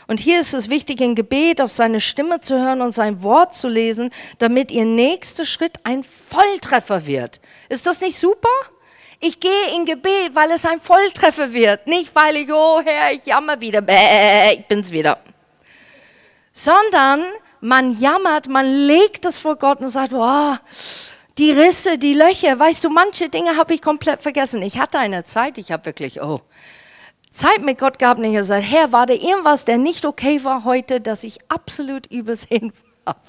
Und 0.06 0.20
hier 0.20 0.38
ist 0.38 0.54
es 0.54 0.70
wichtig, 0.70 1.00
im 1.00 1.16
Gebet 1.16 1.60
auf 1.60 1.72
seine 1.72 2.00
Stimme 2.00 2.42
zu 2.42 2.60
hören 2.60 2.80
und 2.80 2.94
sein 2.94 3.24
Wort 3.24 3.56
zu 3.56 3.66
lesen, 3.66 4.12
damit 4.38 4.70
ihr 4.70 4.84
nächster 4.84 5.46
Schritt 5.46 5.80
ein 5.82 6.04
Volltreffer 6.04 7.06
wird. 7.06 7.40
Ist 7.68 7.86
das 7.86 8.00
nicht 8.00 8.16
super? 8.16 8.48
Ich 9.18 9.40
gehe 9.40 9.74
in 9.74 9.84
Gebet, 9.84 10.30
weil 10.34 10.52
es 10.52 10.64
ein 10.64 10.78
Volltreffer 10.78 11.52
wird. 11.52 11.88
Nicht, 11.88 12.14
weil 12.14 12.36
ich, 12.36 12.52
oh 12.52 12.80
Herr, 12.84 13.14
ich 13.14 13.26
jammer 13.26 13.60
wieder, 13.60 13.80
bäh, 13.80 14.54
ich 14.54 14.68
bin's 14.68 14.92
wieder. 14.92 15.18
Sondern 16.52 17.24
man 17.60 17.98
jammert, 17.98 18.48
man 18.48 18.72
legt 18.86 19.24
es 19.24 19.40
vor 19.40 19.56
Gott 19.56 19.80
und 19.80 19.88
sagt, 19.88 20.12
oh, 20.12 20.54
die 21.40 21.52
Risse, 21.52 21.96
die 21.96 22.12
Löcher, 22.12 22.58
weißt 22.58 22.84
du, 22.84 22.90
manche 22.90 23.30
Dinge 23.30 23.56
habe 23.56 23.72
ich 23.72 23.80
komplett 23.80 24.20
vergessen. 24.20 24.60
Ich 24.60 24.78
hatte 24.78 24.98
eine 24.98 25.24
Zeit, 25.24 25.56
ich 25.56 25.72
habe 25.72 25.86
wirklich, 25.86 26.20
oh, 26.20 26.42
Zeit 27.32 27.62
mit 27.62 27.78
Gott 27.78 27.98
gehabt 27.98 28.18
und 28.18 28.26
ich 28.26 28.32
habe 28.32 28.40
gesagt, 28.40 28.66
Herr, 28.68 28.92
war 28.92 29.06
da 29.06 29.14
irgendwas, 29.14 29.64
der 29.64 29.78
nicht 29.78 30.04
okay 30.04 30.44
war 30.44 30.64
heute, 30.64 31.00
dass 31.00 31.24
ich 31.24 31.38
absolut 31.50 32.06
übersehen 32.08 32.74
habe? 33.06 33.20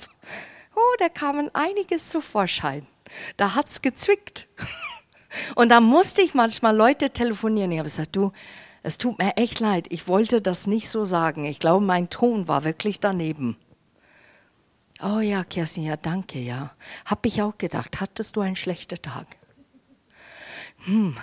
Oh, 0.76 0.96
da 1.00 1.08
kamen 1.08 1.50
einiges 1.54 2.10
zu 2.10 2.20
Vorschein. 2.20 2.86
Da 3.38 3.56
hat's 3.56 3.82
gezwickt. 3.82 4.48
Und 5.56 5.70
da 5.70 5.80
musste 5.80 6.22
ich 6.22 6.34
manchmal 6.34 6.76
Leute 6.76 7.12
telefonieren. 7.12 7.72
Ich 7.72 7.80
habe 7.80 7.90
gesagt, 7.90 8.16
du, 8.18 8.34
es 8.84 8.98
tut 8.98 9.20
mir 9.20 9.38
echt 9.38 9.62
leid, 9.62 9.86
ich 9.90 10.10
wollte 10.10 10.42
das 10.42 10.68
nicht 10.68 10.90
so 10.90 11.06
sagen. 11.06 11.46
Ich 11.46 11.60
glaube, 11.60 11.86
mein 11.86 12.10
Ton 12.10 12.50
war 12.50 12.66
wirklich 12.66 13.00
daneben. 13.00 13.56
Oh 15.04 15.20
ja, 15.20 15.44
Kerstin, 15.44 15.84
ja, 15.84 15.98
danke, 15.98 16.40
ja. 16.40 16.72
Hab 17.06 17.26
ich 17.26 17.42
auch 17.42 17.58
gedacht, 17.58 18.00
hattest 18.02 18.36
du 18.36 18.42
einen 18.42 18.56
schlechten 18.56 19.02
Tag? 19.02 19.26
Hm. 20.86 21.18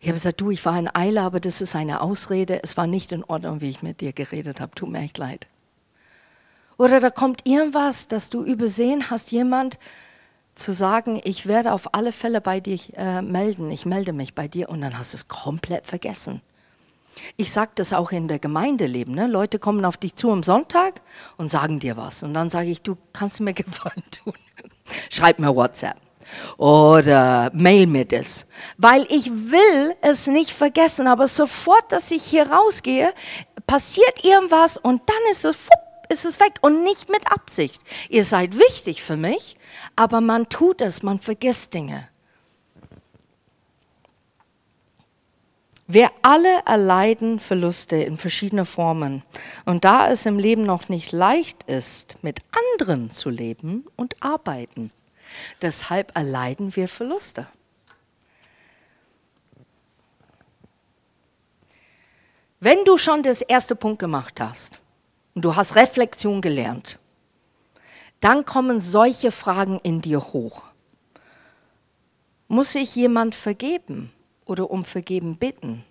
Ich 0.00 0.08
habe 0.08 0.14
gesagt, 0.14 0.40
du, 0.40 0.50
ich 0.50 0.64
war 0.64 0.78
in 0.78 0.94
Eile, 0.94 1.22
aber 1.22 1.40
das 1.40 1.60
ist 1.60 1.76
eine 1.76 2.00
Ausrede. 2.00 2.62
Es 2.62 2.76
war 2.76 2.86
nicht 2.86 3.12
in 3.12 3.24
Ordnung, 3.24 3.60
wie 3.60 3.70
ich 3.70 3.82
mit 3.82 4.00
dir 4.00 4.12
geredet 4.12 4.60
habe. 4.60 4.74
Tut 4.74 4.88
mir 4.88 5.00
echt 5.00 5.18
leid. 5.18 5.46
Oder 6.78 7.00
da 7.00 7.10
kommt 7.10 7.46
irgendwas, 7.46 8.08
das 8.08 8.30
du 8.30 8.42
übersehen 8.42 9.10
hast, 9.10 9.30
jemand, 9.30 9.78
zu 10.54 10.72
sagen, 10.72 11.20
ich 11.24 11.46
werde 11.46 11.72
auf 11.72 11.94
alle 11.94 12.12
Fälle 12.12 12.40
bei 12.40 12.60
dir 12.60 12.78
äh, 12.96 13.22
melden, 13.22 13.70
ich 13.70 13.86
melde 13.86 14.12
mich 14.12 14.34
bei 14.34 14.48
dir 14.48 14.68
und 14.68 14.80
dann 14.80 14.98
hast 14.98 15.12
du 15.12 15.16
es 15.16 15.28
komplett 15.28 15.86
vergessen. 15.86 16.42
Ich 17.36 17.52
sage 17.52 17.72
das 17.74 17.92
auch 17.92 18.12
in 18.12 18.28
der 18.28 18.38
Gemeindeleben. 18.38 19.14
Ne? 19.14 19.26
Leute 19.26 19.58
kommen 19.58 19.84
auf 19.84 19.96
dich 19.96 20.16
zu 20.16 20.30
am 20.30 20.42
Sonntag 20.42 21.00
und 21.36 21.50
sagen 21.50 21.80
dir 21.80 21.96
was. 21.96 22.22
Und 22.22 22.34
dann 22.34 22.50
sage 22.50 22.68
ich, 22.68 22.82
du 22.82 22.96
kannst 23.12 23.40
mir 23.40 23.54
Gefallen 23.60 24.04
tun. 24.10 24.34
Schreib 25.08 25.38
mir 25.38 25.54
WhatsApp 25.54 25.96
oder 26.56 27.50
mail 27.54 27.86
mir 27.86 28.04
das. 28.04 28.46
Weil 28.76 29.06
ich 29.08 29.30
will 29.30 29.94
es 30.00 30.26
nicht 30.26 30.50
vergessen, 30.50 31.06
aber 31.06 31.28
sofort, 31.28 31.90
dass 31.90 32.10
ich 32.10 32.22
hier 32.22 32.50
rausgehe, 32.50 33.12
passiert 33.66 34.24
irgendwas 34.24 34.76
und 34.76 35.02
dann 35.06 35.30
ist 35.30 35.44
es, 35.44 35.68
ist 36.08 36.24
es 36.24 36.40
weg 36.40 36.54
und 36.60 36.82
nicht 36.82 37.10
mit 37.10 37.30
Absicht. 37.30 37.82
Ihr 38.08 38.24
seid 38.24 38.58
wichtig 38.58 39.02
für 39.02 39.16
mich, 39.16 39.56
aber 39.96 40.20
man 40.20 40.48
tut 40.48 40.80
es, 40.80 41.02
man 41.02 41.18
vergisst 41.18 41.74
Dinge. 41.74 42.09
Wir 45.92 46.12
alle 46.22 46.62
erleiden 46.66 47.40
Verluste 47.40 47.96
in 47.96 48.16
verschiedenen 48.16 48.64
Formen. 48.64 49.24
Und 49.64 49.84
da 49.84 50.08
es 50.08 50.24
im 50.24 50.38
Leben 50.38 50.62
noch 50.62 50.88
nicht 50.88 51.10
leicht 51.10 51.64
ist, 51.64 52.22
mit 52.22 52.38
anderen 52.78 53.10
zu 53.10 53.28
leben 53.28 53.84
und 53.96 54.22
arbeiten, 54.22 54.92
deshalb 55.62 56.16
erleiden 56.16 56.76
wir 56.76 56.86
Verluste. 56.86 57.48
Wenn 62.60 62.84
du 62.84 62.96
schon 62.96 63.24
das 63.24 63.42
erste 63.42 63.74
Punkt 63.74 63.98
gemacht 63.98 64.40
hast 64.40 64.80
und 65.34 65.44
du 65.44 65.56
hast 65.56 65.74
Reflexion 65.74 66.40
gelernt, 66.40 67.00
dann 68.20 68.44
kommen 68.44 68.80
solche 68.80 69.32
Fragen 69.32 69.80
in 69.82 70.00
dir 70.00 70.20
hoch. 70.20 70.62
Muss 72.46 72.76
ich 72.76 72.94
jemand 72.94 73.34
vergeben 73.34 74.12
oder 74.50 74.70
um 74.70 74.84
Vergeben 74.84 75.36
bitten? 75.36 75.84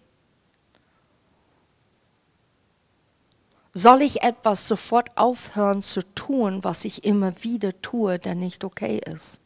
Soll 3.74 4.02
ich 4.02 4.22
etwas 4.22 4.68
sofort 4.68 5.16
aufhören 5.16 5.82
zu 5.82 6.02
tun, 6.14 6.64
was 6.64 6.84
ich 6.84 7.06
immer 7.06 7.44
wieder 7.44 7.82
tue, 7.82 8.20
der 8.20 8.36
nicht 8.36 8.66
okay 8.66 9.00
ist? 9.06 9.40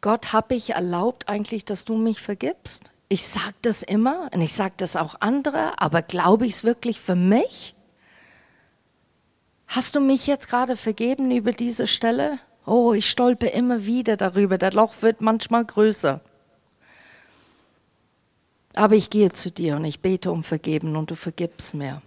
Gott, 0.00 0.32
habe 0.32 0.54
ich 0.54 0.70
erlaubt 0.70 1.28
eigentlich, 1.28 1.64
dass 1.64 1.84
du 1.84 1.96
mich 1.96 2.22
vergibst? 2.22 2.92
Ich 3.08 3.26
sage 3.26 3.56
das 3.62 3.82
immer 3.82 4.30
und 4.32 4.40
ich 4.40 4.54
sage 4.54 4.74
das 4.76 4.96
auch 4.96 5.16
andere, 5.20 5.80
aber 5.80 6.02
glaube 6.02 6.46
ich 6.46 6.54
es 6.54 6.64
wirklich 6.64 7.00
für 7.00 7.16
mich? 7.16 7.74
Hast 9.66 9.96
du 9.96 10.00
mich 10.00 10.26
jetzt 10.26 10.48
gerade 10.48 10.76
vergeben 10.76 11.30
über 11.30 11.52
diese 11.52 11.86
Stelle? 11.86 12.38
Oh, 12.68 12.92
ich 12.92 13.08
stolpe 13.08 13.46
immer 13.46 13.86
wieder 13.86 14.18
darüber. 14.18 14.58
Das 14.58 14.74
Loch 14.74 14.94
wird 15.00 15.22
manchmal 15.22 15.64
größer. 15.64 16.20
Aber 18.74 18.94
ich 18.94 19.08
gehe 19.08 19.30
zu 19.30 19.50
dir 19.50 19.76
und 19.76 19.84
ich 19.86 20.00
bete 20.00 20.30
um 20.30 20.44
Vergeben 20.44 20.94
und 20.94 21.10
du 21.10 21.14
vergibst 21.14 21.74
mir. 21.74 22.02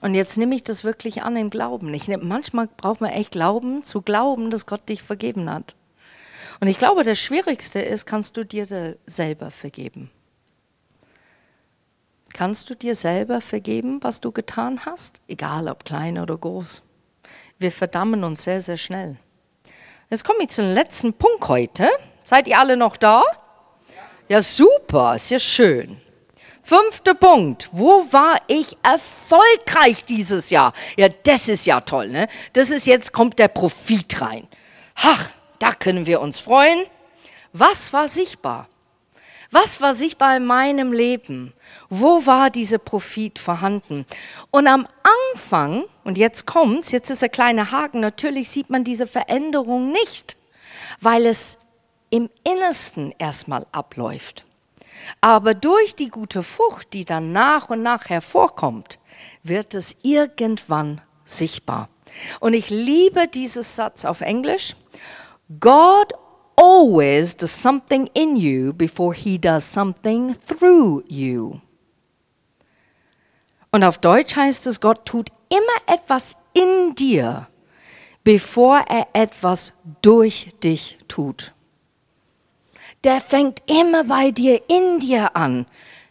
Und 0.00 0.14
jetzt 0.14 0.36
nehme 0.36 0.54
ich 0.54 0.64
das 0.64 0.84
wirklich 0.84 1.22
an 1.22 1.34
im 1.36 1.50
Glauben. 1.50 1.92
Ich 1.94 2.08
nehm, 2.08 2.28
manchmal 2.28 2.68
braucht 2.68 3.00
man 3.00 3.10
echt 3.10 3.32
Glauben, 3.32 3.84
zu 3.84 4.02
glauben, 4.02 4.50
dass 4.50 4.66
Gott 4.66 4.88
dich 4.88 5.02
vergeben 5.02 5.50
hat. 5.50 5.74
Und 6.60 6.68
ich 6.68 6.76
glaube, 6.76 7.02
das 7.02 7.18
Schwierigste 7.18 7.80
ist, 7.80 8.04
kannst 8.04 8.36
du 8.36 8.44
dir 8.44 8.96
selber 9.06 9.50
vergeben. 9.50 10.10
Kannst 12.34 12.68
du 12.68 12.76
dir 12.76 12.94
selber 12.94 13.40
vergeben, 13.40 14.02
was 14.02 14.20
du 14.20 14.30
getan 14.30 14.84
hast? 14.84 15.22
Egal 15.26 15.68
ob 15.68 15.84
klein 15.84 16.18
oder 16.18 16.36
groß. 16.36 16.82
Wir 17.58 17.72
verdammen 17.72 18.22
uns 18.22 18.44
sehr, 18.44 18.60
sehr 18.60 18.76
schnell. 18.76 19.16
Jetzt 20.10 20.24
komme 20.24 20.38
ich 20.44 20.48
zum 20.48 20.72
letzten 20.72 21.12
Punkt 21.12 21.46
heute. 21.48 21.90
Seid 22.24 22.48
ihr 22.48 22.58
alle 22.58 22.78
noch 22.78 22.96
da? 22.96 23.22
Ja, 24.26 24.40
super, 24.40 25.16
ist 25.16 25.28
ja 25.28 25.38
schön. 25.38 26.00
Fünfter 26.62 27.12
Punkt. 27.12 27.68
Wo 27.72 28.06
war 28.10 28.40
ich 28.46 28.74
erfolgreich 28.82 30.06
dieses 30.06 30.48
Jahr? 30.48 30.72
Ja, 30.96 31.08
das 31.24 31.50
ist 31.50 31.66
ja 31.66 31.82
toll, 31.82 32.08
ne? 32.08 32.26
Das 32.54 32.70
ist 32.70 32.86
jetzt, 32.86 33.12
kommt 33.12 33.38
der 33.38 33.48
Profit 33.48 34.22
rein. 34.22 34.48
Ach, 34.94 35.26
da 35.58 35.72
können 35.72 36.06
wir 36.06 36.22
uns 36.22 36.38
freuen. 36.38 36.86
Was 37.52 37.92
war 37.92 38.08
sichtbar? 38.08 38.70
Was 39.50 39.82
war 39.82 39.92
sichtbar 39.92 40.38
in 40.38 40.46
meinem 40.46 40.92
Leben? 40.92 41.52
Wo 41.90 42.24
war 42.24 42.48
dieser 42.48 42.78
Profit 42.78 43.38
vorhanden? 43.38 44.06
Und 44.50 44.68
am 44.68 44.88
Anfang, 45.32 45.84
und 46.08 46.16
jetzt 46.16 46.46
kommt's, 46.46 46.90
jetzt 46.90 47.10
ist 47.10 47.20
der 47.20 47.28
kleine 47.28 47.70
Haken, 47.70 48.00
natürlich 48.00 48.48
sieht 48.48 48.70
man 48.70 48.82
diese 48.82 49.06
Veränderung 49.06 49.92
nicht, 49.92 50.38
weil 51.02 51.26
es 51.26 51.58
im 52.08 52.30
Innersten 52.44 53.12
erstmal 53.18 53.66
abläuft. 53.72 54.46
Aber 55.20 55.52
durch 55.52 55.96
die 55.96 56.08
gute 56.08 56.42
Frucht, 56.42 56.94
die 56.94 57.04
dann 57.04 57.32
nach 57.32 57.68
und 57.68 57.82
nach 57.82 58.08
hervorkommt, 58.08 58.98
wird 59.42 59.74
es 59.74 59.96
irgendwann 60.00 61.02
sichtbar. 61.26 61.90
Und 62.40 62.54
ich 62.54 62.70
liebe 62.70 63.28
dieses 63.28 63.76
Satz 63.76 64.06
auf 64.06 64.22
Englisch. 64.22 64.76
God 65.60 66.14
always 66.56 67.36
does 67.36 67.52
something 67.52 68.08
in 68.14 68.34
you 68.34 68.72
before 68.72 69.14
he 69.14 69.38
does 69.38 69.70
something 69.70 70.34
through 70.46 71.02
you. 71.06 71.60
Und 73.70 73.84
auf 73.84 73.98
Deutsch 73.98 74.34
heißt 74.34 74.66
es, 74.66 74.80
Gott 74.80 75.04
tut 75.04 75.28
immer 75.48 75.94
etwas 75.94 76.36
in 76.52 76.94
dir, 76.94 77.48
bevor 78.24 78.78
er 78.88 79.06
etwas 79.12 79.72
durch 80.02 80.50
dich 80.62 80.98
tut. 81.08 81.52
Der 83.04 83.20
fängt 83.20 83.62
immer 83.66 84.04
bei 84.04 84.30
dir, 84.30 84.60
in 84.68 85.00
dir 85.00 85.36
an. 85.36 85.66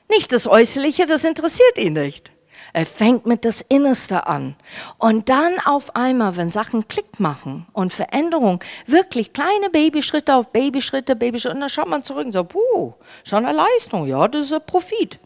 Nicht 0.10 0.32
das 0.32 0.48
Äußerliche, 0.48 1.06
das 1.06 1.26
interessiert 1.26 1.78
ihn 1.78 1.94
nicht. 1.94 2.32
Er 2.74 2.86
fängt 2.86 3.26
mit 3.26 3.44
das 3.44 3.62
Innerste 3.62 4.28
an. 4.28 4.56
Und 4.98 5.30
dann 5.30 5.60
auf 5.66 5.96
einmal, 5.96 6.38
wenn 6.38 6.52
Sachen 6.52 6.88
Klick 6.88 7.20
machen 7.20 7.66
und 7.74 7.92
Veränderung, 7.94 8.64
wirklich 8.86 9.34
kleine 9.34 9.70
Babyschritte 9.70 10.36
auf 10.36 10.50
Babyschritte, 10.52 11.16
Babyschritte, 11.16 11.56
und 11.56 11.62
dann 11.62 11.70
schaut 11.70 11.88
man 11.88 12.04
zurück 12.04 12.26
und 12.26 12.34
sagt, 12.34 12.50
puh, 12.50 12.94
schon 13.24 13.46
eine 13.46 13.58
Leistung, 13.58 14.06
ja, 14.06 14.28
das 14.28 14.46
ist 14.46 14.54
ein 14.54 14.66
Profit. 14.66 15.20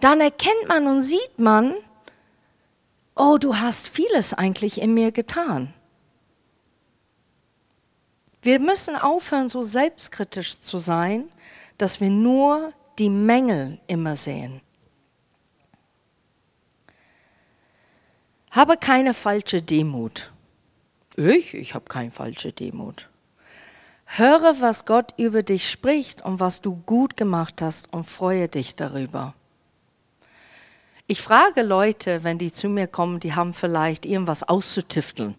Dann 0.00 0.20
erkennt 0.20 0.68
man 0.68 0.86
und 0.86 1.02
sieht 1.02 1.38
man, 1.38 1.74
oh, 3.20 3.36
du 3.36 3.56
hast 3.56 3.88
vieles 3.88 4.32
eigentlich 4.32 4.80
in 4.80 4.94
mir 4.94 5.12
getan. 5.12 5.74
Wir 8.40 8.58
müssen 8.58 8.96
aufhören, 8.96 9.50
so 9.50 9.62
selbstkritisch 9.62 10.60
zu 10.60 10.78
sein, 10.78 11.28
dass 11.76 12.00
wir 12.00 12.08
nur 12.08 12.72
die 12.98 13.10
Mängel 13.10 13.78
immer 13.86 14.16
sehen. 14.16 14.62
Habe 18.50 18.78
keine 18.78 19.12
falsche 19.12 19.60
Demut. 19.60 20.32
Ich? 21.16 21.52
Ich 21.52 21.74
habe 21.74 21.84
keine 21.84 22.10
falsche 22.10 22.52
Demut. 22.52 23.10
Höre, 24.06 24.60
was 24.60 24.86
Gott 24.86 25.12
über 25.18 25.42
dich 25.42 25.70
spricht 25.70 26.24
und 26.24 26.40
was 26.40 26.62
du 26.62 26.74
gut 26.86 27.18
gemacht 27.18 27.60
hast 27.60 27.92
und 27.92 28.04
freue 28.04 28.48
dich 28.48 28.76
darüber. 28.76 29.34
Ich 31.10 31.22
frage 31.22 31.62
Leute, 31.62 32.22
wenn 32.22 32.38
die 32.38 32.52
zu 32.52 32.68
mir 32.68 32.86
kommen, 32.86 33.18
die 33.18 33.34
haben 33.34 33.52
vielleicht 33.52 34.06
irgendwas 34.06 34.48
auszutüfteln. 34.48 35.34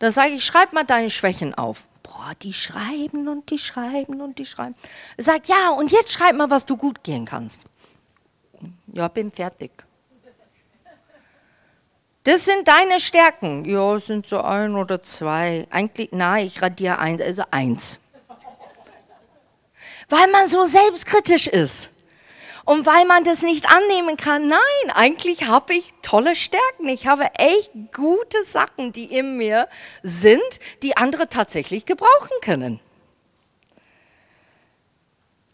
Dann 0.00 0.10
sage 0.10 0.30
ich, 0.30 0.44
schreib 0.44 0.72
mal 0.72 0.82
deine 0.82 1.10
Schwächen 1.10 1.54
auf. 1.54 1.86
Boah, 2.02 2.32
die 2.42 2.52
schreiben 2.52 3.28
und 3.28 3.48
die 3.48 3.58
schreiben 3.58 4.20
und 4.20 4.40
die 4.40 4.44
schreiben. 4.44 4.74
Ich 5.16 5.24
sage, 5.24 5.42
ja, 5.46 5.70
und 5.78 5.92
jetzt 5.92 6.10
schreib 6.10 6.34
mal, 6.34 6.50
was 6.50 6.66
du 6.66 6.76
gut 6.76 7.04
gehen 7.04 7.24
kannst. 7.24 7.66
Ja, 8.88 9.06
bin 9.06 9.30
fertig. 9.30 9.70
Das 12.24 12.44
sind 12.44 12.66
deine 12.66 12.98
Stärken. 12.98 13.64
Ja, 13.64 14.00
sind 14.00 14.26
so 14.26 14.40
ein 14.40 14.74
oder 14.74 15.02
zwei. 15.02 15.68
Eigentlich, 15.70 16.10
nein, 16.10 16.48
ich 16.48 16.60
radiere 16.60 16.98
eins, 16.98 17.22
also 17.22 17.44
eins. 17.52 18.00
Weil 20.08 20.28
man 20.32 20.48
so 20.48 20.64
selbstkritisch 20.64 21.46
ist. 21.46 21.92
Und 22.64 22.86
weil 22.86 23.04
man 23.06 23.24
das 23.24 23.42
nicht 23.42 23.66
annehmen 23.68 24.16
kann, 24.16 24.48
nein, 24.48 24.60
eigentlich 24.94 25.48
habe 25.48 25.74
ich 25.74 25.92
tolle 26.02 26.36
Stärken. 26.36 26.88
Ich 26.88 27.06
habe 27.06 27.24
echt 27.38 27.72
gute 27.92 28.38
Sachen, 28.46 28.92
die 28.92 29.04
in 29.04 29.36
mir 29.36 29.68
sind, 30.02 30.40
die 30.82 30.96
andere 30.96 31.28
tatsächlich 31.28 31.86
gebrauchen 31.86 32.36
können. 32.40 32.80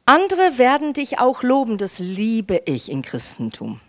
Andere 0.04 0.58
werden 0.58 0.92
dich 0.92 1.18
auch 1.18 1.42
loben, 1.42 1.76
das 1.78 1.98
liebe 1.98 2.62
ich 2.64 2.90
im 2.90 3.02
Christentum. 3.02 3.80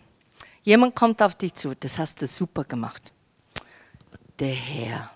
Jemand 0.64 0.96
kommt 0.96 1.22
auf 1.22 1.36
dich 1.36 1.56
zu, 1.56 1.76
das 1.76 1.98
hast 1.98 2.22
du 2.22 2.28
super 2.28 2.64
gemacht. 2.66 3.14
Der 4.40 4.54
Herr. 4.54 5.12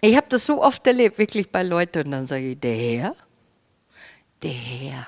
Ich 0.00 0.16
habe 0.16 0.28
das 0.28 0.46
so 0.46 0.62
oft 0.62 0.86
erlebt, 0.86 1.18
wirklich 1.18 1.50
bei 1.50 1.62
Leuten, 1.62 2.06
und 2.06 2.10
dann 2.12 2.26
sage 2.26 2.52
ich, 2.52 2.60
der 2.60 2.76
Herr? 2.76 3.16
Der 4.42 4.50
Herr. 4.50 5.06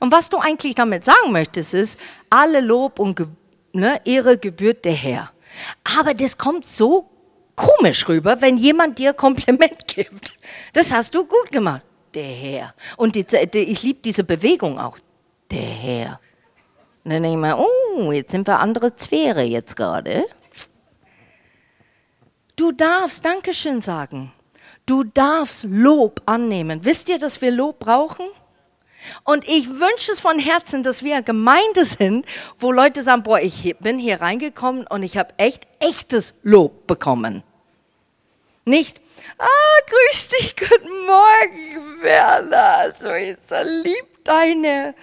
Und 0.00 0.12
was 0.12 0.28
du 0.28 0.38
eigentlich 0.38 0.74
damit 0.74 1.04
sagen 1.04 1.32
möchtest, 1.32 1.74
ist, 1.74 1.98
alle 2.28 2.60
Lob 2.60 2.98
und 2.98 3.26
ne, 3.72 4.00
Ehre 4.04 4.36
gebührt 4.36 4.84
der 4.84 4.94
Herr. 4.94 5.32
Aber 5.98 6.12
das 6.14 6.36
kommt 6.36 6.66
so 6.66 7.08
komisch 7.54 8.08
rüber, 8.08 8.40
wenn 8.40 8.56
jemand 8.56 8.98
dir 8.98 9.14
Kompliment 9.14 9.86
gibt. 9.86 10.32
Das 10.72 10.92
hast 10.92 11.14
du 11.14 11.24
gut 11.24 11.50
gemacht 11.50 11.82
der 12.16 12.24
Herr. 12.24 12.74
Und 12.96 13.14
die, 13.14 13.24
die, 13.24 13.58
ich 13.58 13.82
liebe 13.82 14.00
diese 14.02 14.24
Bewegung 14.24 14.78
auch, 14.78 14.98
der 15.50 15.60
Herr. 15.60 16.20
Und 17.04 17.12
dann 17.12 17.22
denke 17.22 17.36
ich 17.36 17.40
mal, 17.40 17.54
oh, 17.54 18.10
jetzt 18.10 18.32
sind 18.32 18.48
wir 18.48 18.58
andere 18.58 18.92
Sphäre 18.98 19.42
jetzt 19.42 19.76
gerade. 19.76 20.24
Du 22.56 22.72
darfst 22.72 23.24
Dankeschön 23.24 23.80
sagen. 23.80 24.32
Du 24.86 25.02
darfst 25.02 25.64
Lob 25.68 26.22
annehmen. 26.26 26.84
Wisst 26.84 27.08
ihr, 27.08 27.18
dass 27.18 27.40
wir 27.40 27.50
Lob 27.50 27.80
brauchen? 27.80 28.26
Und 29.24 29.46
ich 29.48 29.68
wünsche 29.68 30.12
es 30.12 30.20
von 30.20 30.38
Herzen, 30.38 30.82
dass 30.82 31.02
wir 31.02 31.14
eine 31.14 31.24
Gemeinde 31.24 31.84
sind, 31.84 32.26
wo 32.58 32.72
Leute 32.72 33.02
sagen, 33.02 33.22
boah, 33.22 33.38
ich 33.40 33.76
bin 33.78 33.98
hier 33.98 34.20
reingekommen 34.20 34.86
und 34.86 35.02
ich 35.02 35.16
habe 35.16 35.34
echt 35.36 35.66
echtes 35.78 36.34
Lob 36.42 36.86
bekommen. 36.86 37.42
Nicht, 38.64 39.00
ah, 39.38 39.44
grüß 39.86 40.28
dich, 40.28 40.56
guten 40.56 41.06
Morgen, 41.06 42.02
Werner. 42.02 42.92
So, 42.98 43.10
jetzt 43.10 43.52
liebt 43.84 44.26
deine 44.26 44.94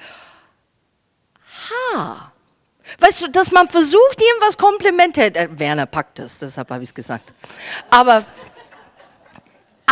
Haar. 1.70 2.34
Weißt 3.00 3.22
du, 3.22 3.30
dass 3.30 3.52
man 3.52 3.70
versucht, 3.70 4.22
irgendwas 4.22 4.58
Komplimente, 4.58 5.34
äh, 5.34 5.48
Werner 5.58 5.86
packt 5.86 6.20
es, 6.20 6.38
deshalb 6.38 6.70
habe 6.70 6.84
ich 6.84 6.90
es 6.90 6.96
gesagt. 6.96 7.32
Aber, 7.90 8.26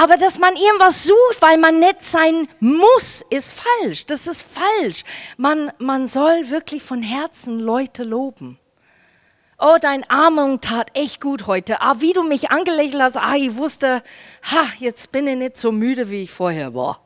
aber 0.02 0.18
dass 0.18 0.40
man 0.40 0.56
irgendwas 0.56 1.04
sucht, 1.04 1.42
weil 1.42 1.60
man 1.60 1.80
nett 1.80 2.02
sein 2.02 2.48
muss, 2.60 3.24
ist 3.30 3.54
falsch. 3.54 4.08
Das 4.08 4.26
ist 4.26 4.42
falsch. 4.42 5.04
Man, 5.38 5.72
man 5.78 6.08
soll 6.08 6.50
wirklich 6.50 6.82
von 6.82 7.04
Herzen 7.04 7.60
Leute 7.60 8.02
loben. 8.02 8.58
Oh, 9.60 9.78
dein 9.80 10.04
Armung 10.10 10.60
tat 10.60 10.90
echt 10.96 11.22
gut 11.22 11.46
heute. 11.46 11.82
Ah, 11.82 11.98
wie 12.00 12.14
du 12.14 12.24
mich 12.24 12.50
angelächelt 12.50 13.00
hast, 13.00 13.16
ah, 13.16 13.36
ich 13.36 13.58
wusste, 13.58 14.02
ha, 14.42 14.66
jetzt 14.80 15.12
bin 15.12 15.28
ich 15.28 15.38
nicht 15.38 15.58
so 15.60 15.72
müde, 15.72 16.10
wie 16.10 16.24
ich 16.24 16.32
vorher 16.32 16.74
war. 16.74 17.06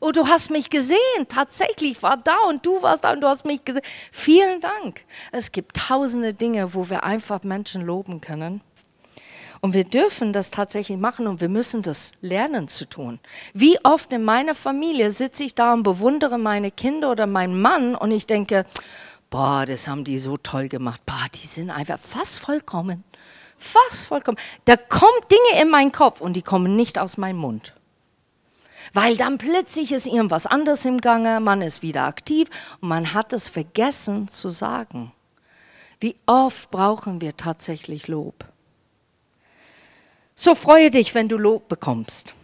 Oh, 0.00 0.12
du 0.12 0.28
hast 0.28 0.52
mich 0.52 0.70
gesehen, 0.70 1.26
tatsächlich 1.28 2.04
war 2.04 2.18
da 2.18 2.36
und 2.48 2.64
du 2.64 2.82
warst 2.82 3.02
da 3.02 3.12
und 3.12 3.20
du 3.20 3.26
hast 3.26 3.46
mich 3.46 3.64
gesehen. 3.64 3.82
Vielen 4.12 4.60
Dank. 4.60 5.04
Es 5.32 5.50
gibt 5.50 5.76
tausende 5.76 6.34
Dinge, 6.34 6.72
wo 6.74 6.88
wir 6.88 7.02
einfach 7.02 7.42
Menschen 7.42 7.84
loben 7.84 8.20
können. 8.20 8.60
Und 9.64 9.74
wir 9.74 9.84
dürfen 9.84 10.32
das 10.32 10.50
tatsächlich 10.50 10.98
machen 10.98 11.28
und 11.28 11.40
wir 11.40 11.48
müssen 11.48 11.82
das 11.82 12.12
lernen 12.20 12.66
zu 12.66 12.84
tun. 12.84 13.20
Wie 13.54 13.78
oft 13.84 14.10
in 14.12 14.24
meiner 14.24 14.56
Familie 14.56 15.12
sitze 15.12 15.44
ich 15.44 15.54
da 15.54 15.72
und 15.72 15.84
bewundere 15.84 16.36
meine 16.36 16.72
Kinder 16.72 17.12
oder 17.12 17.28
meinen 17.28 17.60
Mann 17.60 17.94
und 17.94 18.10
ich 18.10 18.26
denke, 18.26 18.66
boah, 19.30 19.64
das 19.64 19.86
haben 19.86 20.02
die 20.02 20.18
so 20.18 20.36
toll 20.36 20.68
gemacht. 20.68 21.00
Boah, 21.06 21.26
die 21.32 21.46
sind 21.46 21.70
einfach 21.70 22.00
fast 22.00 22.40
vollkommen. 22.40 23.04
Fast 23.56 24.08
vollkommen. 24.08 24.36
Da 24.64 24.76
kommen 24.76 25.22
Dinge 25.30 25.62
in 25.62 25.70
meinen 25.70 25.92
Kopf 25.92 26.20
und 26.20 26.32
die 26.32 26.42
kommen 26.42 26.74
nicht 26.74 26.98
aus 26.98 27.16
meinem 27.16 27.38
Mund. 27.38 27.72
Weil 28.92 29.16
dann 29.16 29.38
plötzlich 29.38 29.92
ist 29.92 30.08
irgendwas 30.08 30.46
anderes 30.46 30.84
im 30.84 31.00
Gange, 31.00 31.38
man 31.38 31.62
ist 31.62 31.82
wieder 31.82 32.06
aktiv 32.06 32.48
und 32.80 32.88
man 32.88 33.14
hat 33.14 33.32
es 33.32 33.48
vergessen 33.48 34.26
zu 34.26 34.48
sagen. 34.48 35.12
Wie 36.00 36.16
oft 36.26 36.72
brauchen 36.72 37.20
wir 37.20 37.36
tatsächlich 37.36 38.08
Lob? 38.08 38.51
So 40.34 40.54
freue 40.54 40.90
dich, 40.90 41.14
wenn 41.14 41.28
du 41.28 41.36
Lob 41.36 41.68
bekommst. 41.68 42.34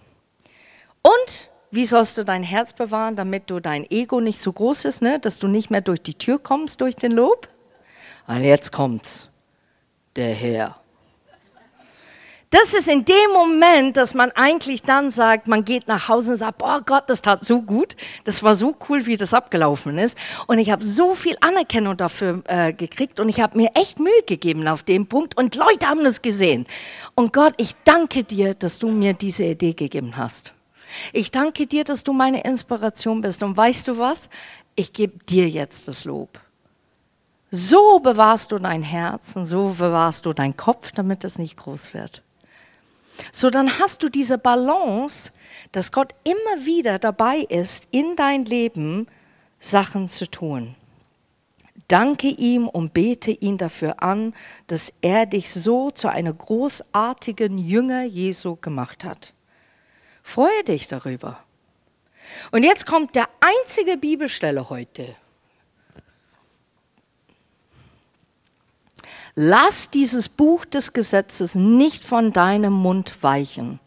Und 1.02 1.48
wie 1.70 1.86
sollst 1.86 2.16
du 2.16 2.24
dein 2.24 2.42
Herz 2.42 2.72
bewahren, 2.72 3.16
damit 3.16 3.50
du 3.50 3.60
dein 3.60 3.88
Ego 3.90 4.20
nicht 4.20 4.40
zu 4.40 4.52
groß 4.52 4.84
ist, 4.86 5.02
ne? 5.02 5.18
dass 5.18 5.38
du 5.38 5.48
nicht 5.48 5.70
mehr 5.70 5.80
durch 5.80 6.00
die 6.00 6.14
Tür 6.14 6.38
kommst 6.38 6.80
durch 6.80 6.96
den 6.96 7.12
Lob? 7.12 7.48
Und 8.26 8.44
jetzt 8.44 8.72
kommt's, 8.72 9.28
der 10.16 10.34
Herr. 10.34 10.80
Das 12.50 12.72
ist 12.72 12.88
in 12.88 13.04
dem 13.04 13.32
Moment, 13.34 13.98
dass 13.98 14.14
man 14.14 14.30
eigentlich 14.30 14.80
dann 14.80 15.10
sagt, 15.10 15.48
man 15.48 15.66
geht 15.66 15.86
nach 15.86 16.08
Hause 16.08 16.32
und 16.32 16.38
sagt, 16.38 16.56
boah 16.56 16.80
Gott, 16.80 17.04
das 17.08 17.20
tat 17.20 17.44
so 17.44 17.60
gut, 17.60 17.94
das 18.24 18.42
war 18.42 18.54
so 18.54 18.74
cool, 18.88 19.04
wie 19.04 19.18
das 19.18 19.34
abgelaufen 19.34 19.98
ist. 19.98 20.16
Und 20.46 20.58
ich 20.58 20.70
habe 20.70 20.82
so 20.82 21.14
viel 21.14 21.36
Anerkennung 21.42 21.98
dafür 21.98 22.42
äh, 22.46 22.72
gekriegt 22.72 23.20
und 23.20 23.28
ich 23.28 23.42
habe 23.42 23.58
mir 23.58 23.72
echt 23.74 24.00
Mühe 24.00 24.22
gegeben 24.26 24.66
auf 24.66 24.82
dem 24.82 25.06
Punkt 25.06 25.36
und 25.36 25.56
Leute 25.56 25.88
haben 25.88 26.06
es 26.06 26.22
gesehen. 26.22 26.66
Und 27.14 27.34
Gott, 27.34 27.52
ich 27.58 27.72
danke 27.84 28.24
dir, 28.24 28.54
dass 28.54 28.78
du 28.78 28.88
mir 28.88 29.12
diese 29.12 29.44
Idee 29.44 29.74
gegeben 29.74 30.16
hast. 30.16 30.54
Ich 31.12 31.30
danke 31.30 31.66
dir, 31.66 31.84
dass 31.84 32.02
du 32.02 32.14
meine 32.14 32.44
Inspiration 32.44 33.20
bist. 33.20 33.42
Und 33.42 33.58
weißt 33.58 33.88
du 33.88 33.98
was? 33.98 34.30
Ich 34.74 34.94
gebe 34.94 35.22
dir 35.24 35.46
jetzt 35.50 35.86
das 35.86 36.06
Lob. 36.06 36.40
So 37.50 37.98
bewahrst 37.98 38.52
du 38.52 38.58
dein 38.58 38.82
Herz 38.82 39.36
und 39.36 39.44
so 39.44 39.74
bewahrst 39.78 40.24
du 40.24 40.32
deinen 40.32 40.56
Kopf, 40.56 40.92
damit 40.92 41.24
es 41.24 41.38
nicht 41.38 41.58
groß 41.58 41.92
wird. 41.92 42.22
So 43.32 43.50
dann 43.50 43.78
hast 43.78 44.02
du 44.02 44.08
diese 44.08 44.38
Balance, 44.38 45.32
dass 45.72 45.92
Gott 45.92 46.14
immer 46.24 46.64
wieder 46.64 46.98
dabei 46.98 47.38
ist, 47.38 47.88
in 47.90 48.16
dein 48.16 48.44
Leben 48.44 49.06
Sachen 49.60 50.08
zu 50.08 50.30
tun. 50.30 50.74
Danke 51.88 52.28
ihm 52.28 52.68
und 52.68 52.92
bete 52.92 53.30
ihn 53.30 53.56
dafür 53.56 54.02
an, 54.02 54.34
dass 54.66 54.92
er 55.00 55.24
dich 55.24 55.50
so 55.52 55.90
zu 55.90 56.08
einer 56.08 56.34
großartigen 56.34 57.56
Jünger 57.56 58.04
Jesu 58.04 58.56
gemacht 58.56 59.04
hat. 59.04 59.32
Freue 60.22 60.64
dich 60.64 60.86
darüber. 60.86 61.42
Und 62.50 62.62
jetzt 62.62 62.86
kommt 62.86 63.14
der 63.14 63.28
einzige 63.40 63.96
Bibelstelle 63.96 64.68
heute. 64.68 65.16
Lass 69.40 69.88
dieses 69.90 70.28
Buch 70.28 70.64
des 70.64 70.92
Gesetzes 70.92 71.54
nicht 71.54 72.04
von 72.04 72.32
deinem 72.32 72.72
Mund 72.72 73.22
weichen, 73.22 73.78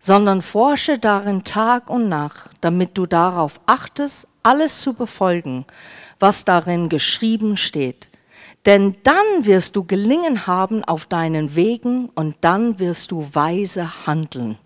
sondern 0.00 0.40
forsche 0.40 0.98
darin 0.98 1.44
Tag 1.44 1.90
und 1.90 2.08
Nacht, 2.08 2.48
damit 2.62 2.96
du 2.96 3.04
darauf 3.04 3.60
achtest, 3.66 4.28
alles 4.42 4.80
zu 4.80 4.94
befolgen, 4.94 5.66
was 6.18 6.46
darin 6.46 6.88
geschrieben 6.88 7.58
steht. 7.58 8.08
Denn 8.64 8.96
dann 9.02 9.26
wirst 9.40 9.76
du 9.76 9.84
gelingen 9.84 10.46
haben 10.46 10.84
auf 10.84 11.04
deinen 11.04 11.54
Wegen 11.54 12.08
und 12.14 12.36
dann 12.40 12.78
wirst 12.78 13.10
du 13.10 13.28
weise 13.34 14.06
handeln. 14.06 14.56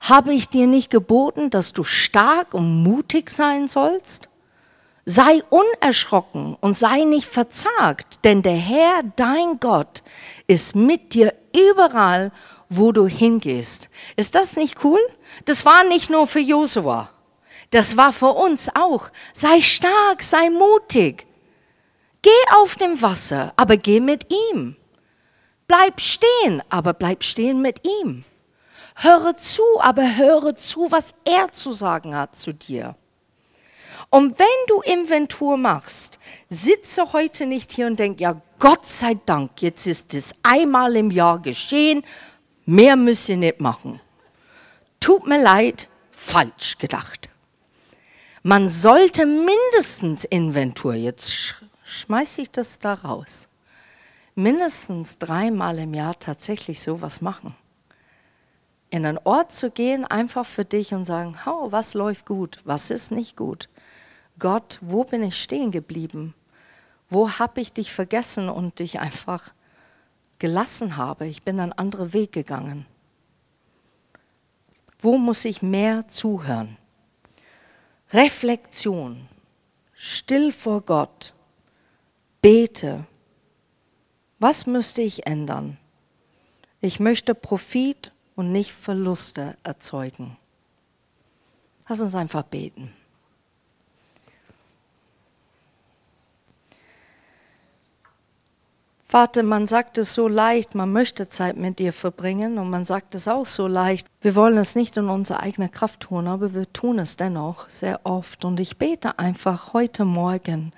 Habe 0.00 0.34
ich 0.34 0.48
dir 0.48 0.66
nicht 0.66 0.90
geboten, 0.90 1.50
dass 1.50 1.72
du 1.72 1.84
stark 1.84 2.52
und 2.52 2.82
mutig 2.82 3.30
sein 3.30 3.68
sollst? 3.68 4.29
Sei 5.04 5.42
unerschrocken 5.48 6.56
und 6.60 6.76
sei 6.76 7.04
nicht 7.04 7.26
verzagt, 7.26 8.24
denn 8.24 8.42
der 8.42 8.56
Herr, 8.56 9.02
dein 9.16 9.58
Gott, 9.58 10.02
ist 10.46 10.76
mit 10.76 11.14
dir 11.14 11.34
überall, 11.56 12.32
wo 12.68 12.92
du 12.92 13.06
hingehst. 13.06 13.88
Ist 14.16 14.34
das 14.34 14.56
nicht 14.56 14.84
cool? 14.84 15.00
Das 15.46 15.64
war 15.64 15.84
nicht 15.84 16.10
nur 16.10 16.26
für 16.26 16.40
Josua, 16.40 17.10
das 17.70 17.96
war 17.96 18.12
für 18.12 18.32
uns 18.32 18.68
auch. 18.74 19.10
Sei 19.32 19.60
stark, 19.60 20.22
sei 20.22 20.50
mutig. 20.50 21.26
Geh 22.22 22.30
auf 22.56 22.74
dem 22.74 23.00
Wasser, 23.00 23.52
aber 23.56 23.76
geh 23.76 24.00
mit 24.00 24.32
ihm. 24.32 24.76
Bleib 25.66 26.00
stehen, 26.00 26.62
aber 26.68 26.92
bleib 26.92 27.22
stehen 27.22 27.62
mit 27.62 27.86
ihm. 27.86 28.24
Höre 28.96 29.36
zu, 29.36 29.62
aber 29.80 30.16
höre 30.16 30.56
zu, 30.56 30.90
was 30.90 31.14
er 31.24 31.52
zu 31.52 31.72
sagen 31.72 32.14
hat 32.14 32.36
zu 32.36 32.52
dir. 32.52 32.96
Und 34.10 34.40
wenn 34.40 34.46
du 34.66 34.80
Inventur 34.80 35.56
machst, 35.56 36.18
sitze 36.48 37.12
heute 37.12 37.46
nicht 37.46 37.72
hier 37.72 37.86
und 37.86 37.98
denk, 37.98 38.20
ja, 38.20 38.40
Gott 38.58 38.86
sei 38.88 39.14
Dank, 39.24 39.62
jetzt 39.62 39.86
ist 39.86 40.12
es 40.14 40.34
einmal 40.42 40.96
im 40.96 41.12
Jahr 41.12 41.38
geschehen, 41.38 42.04
mehr 42.66 42.96
müsst 42.96 43.28
ihr 43.28 43.36
nicht 43.36 43.60
machen. 43.60 44.00
Tut 44.98 45.28
mir 45.28 45.40
leid, 45.40 45.88
falsch 46.10 46.76
gedacht. 46.78 47.28
Man 48.42 48.68
sollte 48.68 49.26
mindestens 49.26 50.24
Inventur, 50.24 50.94
jetzt 50.94 51.54
schmeiße 51.84 52.42
ich 52.42 52.50
das 52.50 52.80
da 52.80 52.94
raus, 52.94 53.48
mindestens 54.34 55.18
dreimal 55.18 55.78
im 55.78 55.94
Jahr 55.94 56.18
tatsächlich 56.18 56.80
sowas 56.80 57.20
machen. 57.20 57.54
In 58.88 59.06
einen 59.06 59.18
Ort 59.22 59.52
zu 59.52 59.70
gehen, 59.70 60.04
einfach 60.04 60.46
für 60.46 60.64
dich 60.64 60.94
und 60.94 61.04
sagen, 61.04 61.38
oh, 61.46 61.70
was 61.70 61.94
läuft 61.94 62.26
gut, 62.26 62.58
was 62.64 62.90
ist 62.90 63.12
nicht 63.12 63.36
gut. 63.36 63.68
Gott, 64.40 64.78
wo 64.80 65.04
bin 65.04 65.22
ich 65.22 65.40
stehen 65.40 65.70
geblieben? 65.70 66.34
Wo 67.08 67.30
habe 67.38 67.60
ich 67.60 67.72
dich 67.72 67.92
vergessen 67.92 68.48
und 68.48 68.80
dich 68.80 68.98
einfach 68.98 69.52
gelassen 70.40 70.96
habe? 70.96 71.26
Ich 71.26 71.42
bin 71.42 71.60
einen 71.60 71.72
anderen 71.72 72.12
Weg 72.12 72.32
gegangen. 72.32 72.86
Wo 74.98 75.16
muss 75.16 75.44
ich 75.44 75.62
mehr 75.62 76.08
zuhören? 76.08 76.76
Reflexion, 78.12 79.28
still 79.94 80.50
vor 80.50 80.80
Gott, 80.80 81.32
bete. 82.42 83.06
Was 84.40 84.66
müsste 84.66 85.02
ich 85.02 85.26
ändern? 85.26 85.78
Ich 86.80 86.98
möchte 86.98 87.34
Profit 87.34 88.12
und 88.34 88.52
nicht 88.52 88.72
Verluste 88.72 89.56
erzeugen. 89.62 90.36
Lass 91.88 92.00
uns 92.00 92.14
einfach 92.14 92.42
beten. 92.42 92.92
Vater, 99.10 99.42
man 99.42 99.66
sagt 99.66 99.98
es 99.98 100.14
so 100.14 100.28
leicht, 100.28 100.76
man 100.76 100.92
möchte 100.92 101.28
Zeit 101.28 101.56
mit 101.56 101.80
dir 101.80 101.92
verbringen 101.92 102.58
und 102.58 102.70
man 102.70 102.84
sagt 102.84 103.16
es 103.16 103.26
auch 103.26 103.44
so 103.44 103.66
leicht. 103.66 104.06
Wir 104.20 104.36
wollen 104.36 104.56
es 104.56 104.76
nicht 104.76 104.96
in 104.96 105.08
unserer 105.08 105.40
eigenen 105.40 105.72
Kraft 105.72 105.98
tun, 105.98 106.28
aber 106.28 106.54
wir 106.54 106.72
tun 106.72 107.00
es 107.00 107.16
dennoch 107.16 107.68
sehr 107.68 108.02
oft. 108.04 108.44
Und 108.44 108.60
ich 108.60 108.76
bete 108.76 109.18
einfach 109.18 109.72
heute 109.72 110.04
Morgen, 110.04 110.72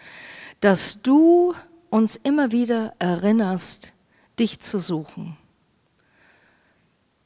dass 0.60 1.02
du 1.02 1.52
uns 1.90 2.16
immer 2.16 2.52
wieder 2.52 2.94
erinnerst, 2.98 3.92
dich 4.38 4.60
zu 4.60 4.78
suchen. 4.78 5.36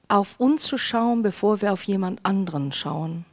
Auf 0.08 0.40
uns 0.40 0.64
zu 0.64 0.76
schauen, 0.76 1.22
bevor 1.22 1.62
wir 1.62 1.72
auf 1.72 1.84
jemand 1.84 2.18
anderen 2.26 2.72
schauen. 2.72 3.26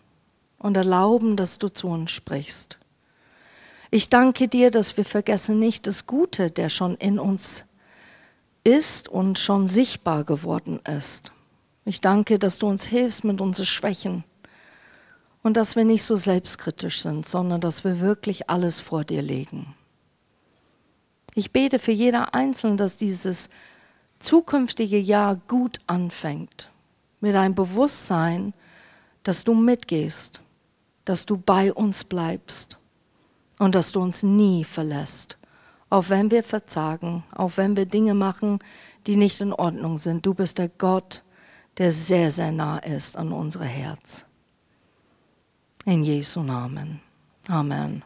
Und 0.60 0.78
erlauben, 0.78 1.38
dass 1.38 1.58
du 1.58 1.70
zu 1.70 1.88
uns 1.88 2.12
sprichst. 2.12 2.78
Ich 3.94 4.10
danke 4.10 4.48
dir, 4.48 4.72
dass 4.72 4.98
wir 4.98 5.06
vergessen 5.06 5.60
nicht 5.60 5.86
das 5.86 6.08
Gute, 6.08 6.50
der 6.50 6.70
schon 6.70 6.96
in 6.96 7.20
uns 7.20 7.64
ist 8.64 9.08
und 9.08 9.38
schon 9.38 9.68
sichtbar 9.68 10.24
geworden 10.24 10.80
ist. 10.80 11.32
Ich 11.86 12.02
danke, 12.02 12.40
dass 12.40 12.58
du 12.58 12.66
uns 12.66 12.88
hilfst 12.88 13.24
mit 13.24 13.40
unseren 13.40 13.68
Schwächen 13.68 14.24
und 15.44 15.58
dass 15.58 15.76
wir 15.76 15.86
nicht 15.86 16.02
so 16.02 16.16
selbstkritisch 16.16 17.04
sind, 17.04 17.28
sondern 17.28 17.62
dass 17.62 17.84
wir 17.84 18.00
wirklich 18.00 18.50
alles 18.50 18.82
vor 18.82 19.04
dir 19.04 19.22
legen. 19.22 19.76
Ich 21.36 21.52
bete 21.52 21.78
für 21.78 21.92
jeder 21.92 22.34
Einzelne, 22.34 22.78
dass 22.78 22.98
dieses 22.98 23.48
zukünftige 24.18 24.98
Jahr 24.98 25.36
gut 25.48 25.78
anfängt, 25.86 26.72
mit 27.22 27.36
einem 27.36 27.54
Bewusstsein, 27.54 28.56
dass 29.22 29.44
du 29.44 29.54
mitgehst, 29.54 30.42
dass 31.06 31.28
du 31.28 31.38
bei 31.38 31.72
uns 31.72 32.04
bleibst 32.06 32.80
und 33.60 33.76
dass 33.76 33.92
du 33.92 34.02
uns 34.02 34.24
nie 34.24 34.64
verlässt. 34.64 35.38
Auch 35.90 36.10
wenn 36.10 36.32
wir 36.32 36.44
verzagen, 36.44 37.24
auch 37.36 37.58
wenn 37.58 37.76
wir 37.78 37.86
Dinge 37.86 38.14
machen, 38.14 38.60
die 39.06 39.16
nicht 39.16 39.42
in 39.42 39.54
Ordnung 39.54 39.98
sind. 39.98 40.26
Du 40.26 40.34
bist 40.34 40.58
der 40.58 40.70
Gott, 40.70 41.24
der 41.78 41.92
sehr, 41.92 42.32
sehr 42.32 42.52
nah 42.52 42.78
ist 42.80 43.18
an 43.18 43.32
unser 43.32 43.66
Herz. 43.66 44.26
In 45.86 46.04
Jesu 46.04 46.42
Namen. 46.42 47.02
Amen. 47.48 48.04